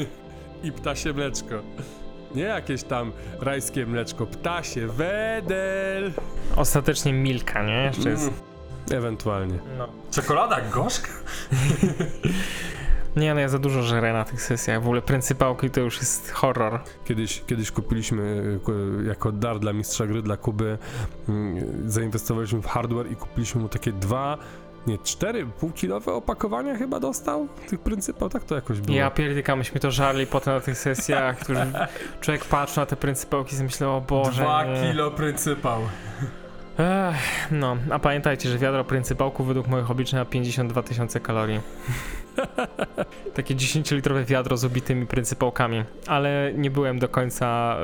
[0.64, 1.54] I ptasie mleczko.
[2.34, 6.12] Nie jakieś tam rajskie mleczko, ptasie, wedel.
[6.56, 7.82] Ostatecznie Milka, nie?
[7.84, 8.22] Jeszcze jest.
[8.28, 8.40] Mm,
[8.98, 9.58] Ewentualnie.
[9.78, 9.88] No.
[10.10, 11.08] Czekolada gorzka?
[13.16, 14.82] Nie, no ja za dużo żerę na tych sesjach.
[14.82, 16.80] W ogóle pryncypałki to już jest horror.
[17.04, 18.42] Kiedyś, kiedyś kupiliśmy
[19.02, 20.78] e, jako dar dla mistrza gry, dla Kuby,
[21.28, 24.38] mm, zainwestowaliśmy w hardware i kupiliśmy mu takie dwa,
[24.86, 28.98] nie, cztery półkilowe opakowania chyba dostał tych pryncypał, tak to jakoś było.
[28.98, 31.72] Ja pierdykam, myśmy to żarli potem na tych sesjach, którzy
[32.20, 34.82] człowiek patrzył na te pryncypałki i myślał, o Boże, Dwa nie.
[34.82, 35.80] kilo pryncypał.
[36.78, 41.60] Ech, no, a pamiętajcie, że wiadro pryncypałków według moich obliczeń ma 52 tysiące kalorii.
[43.34, 45.84] Takie 10-litrowe wiadro z ubitymi pryncypałkami.
[46.06, 47.76] Ale nie byłem do końca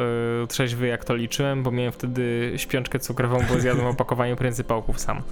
[0.45, 5.23] y, trzeźwy jak to liczyłem, bo miałem wtedy śpiączkę cukrową, bo zjadłem opakowanie pryncypałków sam.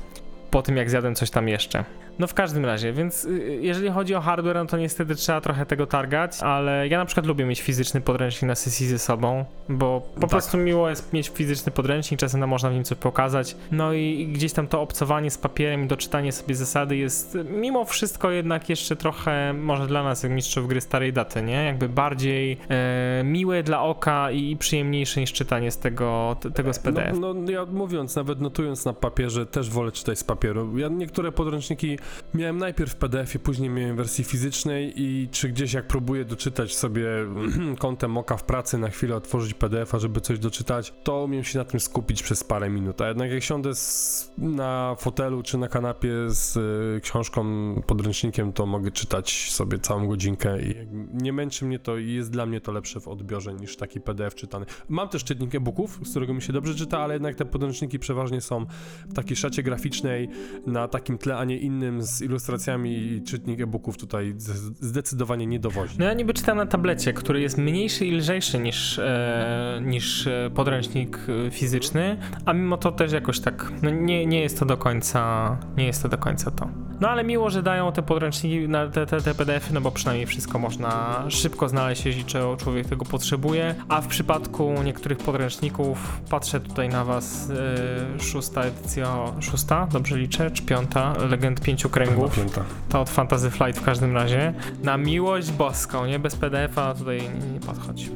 [0.50, 1.84] Po tym jak zjadłem coś tam jeszcze.
[2.18, 5.66] No w każdym razie, więc y, jeżeli chodzi o hardware, no to niestety trzeba trochę
[5.66, 10.02] tego targać, ale ja na przykład lubię mieć fizyczny podręcznik na sesji ze sobą, bo
[10.14, 10.30] po Tak.
[10.30, 13.56] prostu miło jest mieć fizyczny podręcznik, czasem nam można w nim coś pokazać.
[13.72, 18.30] No i gdzieś tam to obcowanie z papierem i doczytanie sobie zasady jest mimo wszystko
[18.30, 21.64] jednak jeszcze trochę, może dla nas jak mistrzów gry starej daty, nie?
[21.64, 27.18] Jakby bardziej e, miłe dla oka i przyjemniejsze niż czytanie z tego, tego z PDF.
[27.20, 30.78] No, no ja mówiąc, nawet notując na papierze, też wolę czytać z papieru.
[30.78, 31.98] Ja niektóre podręczniki
[32.34, 36.76] miałem najpierw w PDF-ie, później miałem w wersji fizycznej i czy gdzieś jak próbuję doczytać
[36.76, 37.06] sobie
[37.78, 41.64] kątem oka w pracy na chwilę otworzyć PDF-a, żeby coś doczytać, to umiem się na
[41.64, 43.00] tym skupić przez parę minut.
[43.00, 47.44] A jednak jak siądę z, na fotelu czy na kanapie z y, książką,
[47.86, 50.74] podręcznikiem, to mogę czytać sobie całą godzinkę i
[51.12, 54.34] nie męczy mnie to i jest dla mnie to lepsze w odbiorze niż taki PDF
[54.34, 54.66] czytany.
[54.88, 58.40] Mam też czytnik e-booków, z którego mi się dobrze czyta, ale jednak te podręczniki przeważnie
[58.40, 58.66] są
[59.08, 60.27] w takiej szacie graficznej,
[60.66, 64.34] na takim tle, a nie innym, z ilustracjami czytnik e-booków tutaj
[64.80, 65.94] zdecydowanie nie dowodzi.
[65.98, 70.50] No ja niby czytam na tablecie, który jest mniejszy i lżejszy niż, e, niż e,
[70.54, 74.76] podręcznik e, fizyczny, a mimo to też jakoś tak, no nie, nie jest to do
[74.76, 76.68] końca, nie jest to do końca to.
[77.00, 80.58] No ale miło, że dają te podręczniki, te, te, te PDF-y, no bo przynajmniej wszystko
[80.58, 82.24] można szybko znaleźć, jeśli
[82.58, 89.24] człowiek tego potrzebuje, a w przypadku niektórych podręczników, patrzę tutaj na was, e, szósta edycja,
[89.40, 92.64] szósta, dobrze liczę, czy piąta, Legend Pięciu Kręgów, Pięta.
[92.88, 94.54] to od Fantasy Flight w każdym razie.
[94.82, 96.18] Na miłość boską, nie?
[96.18, 98.10] Bez PDF-a tutaj nie, nie podchodzi.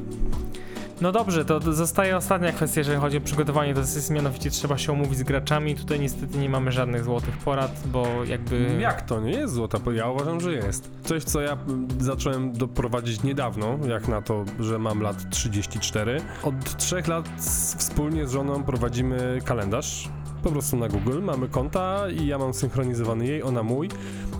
[1.01, 4.91] No dobrze, to zostaje ostatnia kwestia, jeżeli chodzi o przygotowanie do sesji, mianowicie trzeba się
[4.91, 5.75] umówić z graczami.
[5.75, 8.77] Tutaj niestety nie mamy żadnych złotych porad, bo jakby...
[8.79, 9.21] Jak to?
[9.21, 9.77] Nie jest złota?
[9.93, 10.91] Ja uważam, że jest.
[11.03, 11.57] Coś, co ja
[11.99, 16.21] zacząłem doprowadzić niedawno, jak na to, że mam lat 34.
[16.43, 17.29] Od trzech lat
[17.77, 20.09] wspólnie z żoną prowadzimy kalendarz
[20.43, 23.89] po prostu na Google, mamy konta i ja mam synchronizowany jej, ona mój.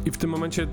[0.05, 0.67] I w tym momencie,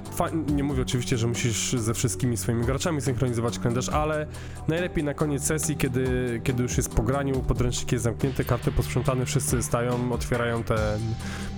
[0.52, 4.26] nie mówię oczywiście, że musisz ze wszystkimi swoimi graczami synchronizować kalendarz, ale
[4.68, 9.26] najlepiej na koniec sesji, kiedy, kiedy już jest po graniu, podręcznik jest zamknięty, karty posprzątane,
[9.26, 11.00] wszyscy stają, otwierają ten,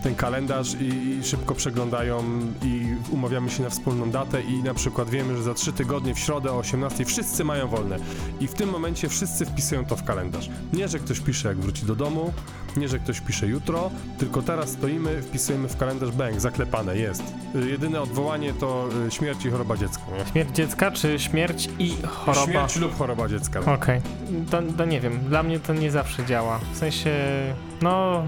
[0.02, 2.24] ten kalendarz i, i szybko przeglądają
[2.64, 6.18] i umawiamy się na wspólną datę i na przykład wiemy, że za trzy tygodnie w
[6.18, 7.98] środę o 18 wszyscy mają wolne.
[8.40, 10.50] I w tym momencie wszyscy wpisują to w kalendarz.
[10.72, 12.32] Nie, że ktoś pisze jak wróci do domu,
[12.76, 13.61] nie, że ktoś pisze jutro,
[14.18, 17.22] tylko teraz stoimy, wpisujemy w kalendarz bang, zaklepane, jest.
[17.54, 20.02] Y, Jedyne odwołanie to y, śmierć i choroba dziecka.
[20.18, 20.30] nie?
[20.32, 22.46] Śmierć dziecka, czy śmierć i choroba?
[22.52, 23.60] Śmierć lub choroba dziecka.
[23.60, 24.00] Okej,
[24.50, 26.60] to, to nie wiem, dla mnie to nie zawsze działa.
[26.72, 27.10] W sensie,
[27.82, 28.22] no,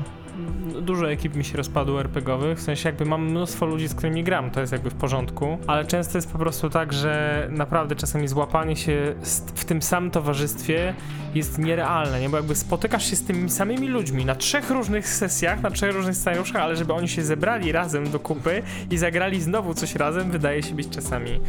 [0.81, 4.51] dużo ekip mi się rozpadło RPGowych, w sensie jakby mam mnóstwo ludzi, z którymi gram,
[4.51, 8.77] to jest jakby w porządku, ale często jest po prostu tak, że naprawdę czasami złapanie
[8.77, 9.15] się
[9.55, 10.95] w tym samym towarzystwie
[11.35, 12.29] jest nierealne, nie?
[12.29, 16.17] Bo jakby spotykasz się z tymi samymi ludźmi na trzech różnych sesjach, na trzech różnych
[16.17, 20.63] scenariuszach, ale żeby oni się zebrali razem do kupy i zagrali znowu coś razem, wydaje
[20.63, 21.41] się być czasami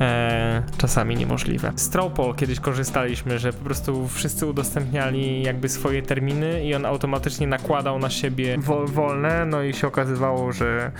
[0.00, 1.72] e, czasami niemożliwe.
[1.76, 7.46] Z Tropol kiedyś korzystaliśmy, że po prostu wszyscy udostępniali jakby swoje terminy i on automatycznie
[7.46, 10.92] nakładał na siebie wo- wolne, no i się okazywało, że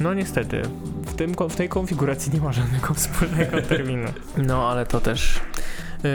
[0.00, 0.62] no niestety
[1.06, 4.08] w, tym, w tej konfiguracji nie ma żadnego wspólnego terminu.
[4.36, 5.40] No ale to też...
[6.04, 6.10] Yy,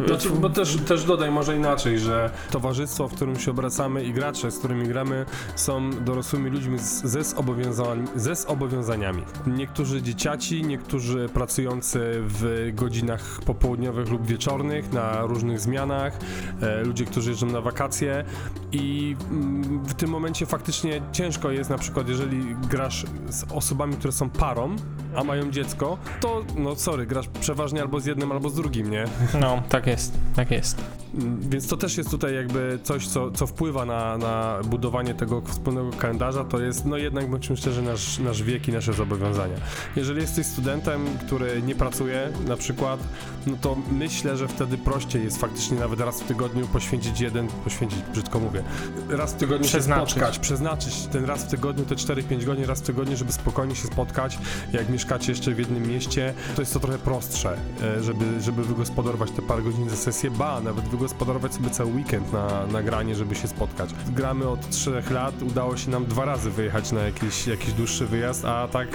[0.00, 4.12] yy, Znaczy, bo też, też dodaj może inaczej, że towarzystwo, w którym się obracamy i
[4.12, 5.26] gracze, z którymi gramy,
[5.56, 9.22] są dorosłymi ludźmi z, ze, zobowiązań, ze zobowiązaniami.
[9.46, 16.18] Niektórzy dzieciaci, niektórzy pracujący w godzinach popołudniowych lub wieczornych, na różnych zmianach,
[16.62, 18.24] e, ludzie, którzy jeżdżą na wakacje
[18.72, 24.12] i mm, w tym momencie faktycznie ciężko jest, na przykład jeżeli grasz z osobami, które
[24.12, 24.76] są parą,
[25.16, 29.04] a mają dziecko, to no sorry, grasz przeważnie albo z jednym, albo z drugim, nie?
[29.40, 31.02] No, tak jest, tak jest.
[31.40, 35.90] Więc to też jest tutaj jakby coś, co, co wpływa na, na budowanie tego wspólnego
[35.90, 39.56] kalendarza, to jest, no jednak bądźmy szczerzy, nasz, nasz wiek i nasze zobowiązania.
[39.96, 43.00] Jeżeli jesteś studentem, który nie pracuje na przykład,
[43.46, 47.98] no to myślę, że wtedy prościej jest faktycznie nawet raz w tygodniu poświęcić jeden, poświęcić,
[48.12, 48.62] brzydko mówię,
[49.08, 50.08] raz w tygodniu Przeznaczyć.
[50.08, 53.74] się spotkać, przeznaczyć ten raz w tygodniu, te 4-5 godzin raz w tygodniu, żeby spokojnie
[53.74, 54.38] się spotkać,
[54.72, 59.11] jak mieszkacie jeszcze w jednym mieście, to jest to trochę prostsze, e, żeby, żeby wygospodarować
[59.18, 63.34] te parę godzin za sesję, ba, nawet wygospodarować sobie cały weekend na, na granie, żeby
[63.34, 63.90] się spotkać.
[64.16, 68.44] Gramy od 3 lat, udało się nam dwa razy wyjechać na jakiś, jakiś dłuższy wyjazd,
[68.44, 68.88] a tak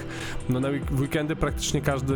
[0.49, 2.15] no na weekendy praktycznie każdy,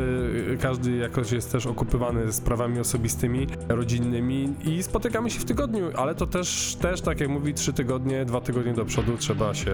[0.62, 6.28] każdy jakoś jest też okupowany sprawami osobistymi, rodzinnymi i spotykamy się w tygodniu, ale to
[6.28, 9.72] też, też tak jak mówi, trzy tygodnie, dwa tygodnie do przodu trzeba się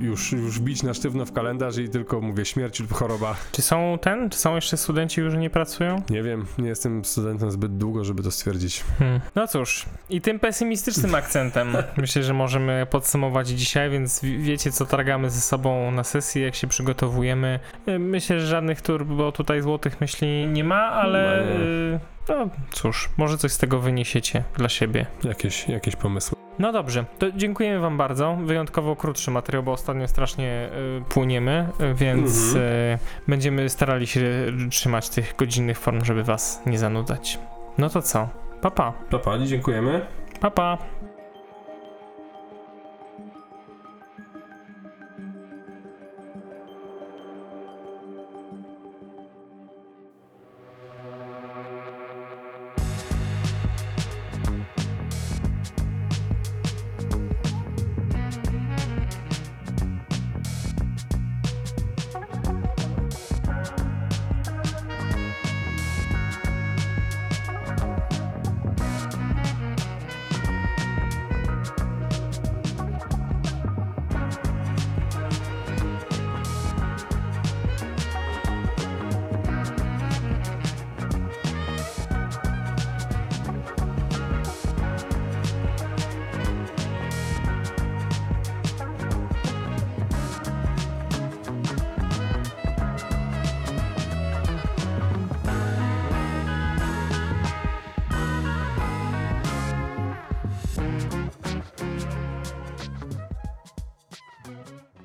[0.00, 3.34] już, już bić na sztywno w kalendarz i tylko mówię śmierć lub choroba.
[3.52, 6.02] Czy są ten, czy są jeszcze studenci, którzy nie pracują?
[6.10, 8.84] Nie wiem, nie jestem studentem zbyt długo, żeby to stwierdzić.
[8.98, 9.20] Hmm.
[9.34, 14.86] No cóż, i tym pesymistycznym akcentem myślę, że możemy podsumować dzisiaj, więc wi- wiecie, co
[14.86, 17.60] targamy ze sobą na sesji, jak się przygotowujemy.
[17.88, 21.46] Y, Myślę, że żadnych turbo tutaj złotych myśli nie ma, ale
[22.28, 25.06] No y, no cóż, może coś z tego wyniesiecie dla siebie.
[25.24, 26.45] Jakieś, jakieś pomysły.
[26.58, 28.36] No dobrze, to dziękujemy wam bardzo.
[28.44, 30.68] Wyjątkowo krótszy materiał, bo ostatnio strasznie
[31.00, 32.64] y, płyniemy, y, więc Mhm.
[32.64, 32.98] y,
[33.28, 34.20] będziemy starali się
[34.70, 37.38] trzymać tych godzinnych form, żeby was nie zanudzać.
[37.78, 38.28] No to co?
[38.60, 38.92] Pa pa.
[39.10, 40.06] Papali, dziękujemy.
[40.40, 40.78] Pa pa.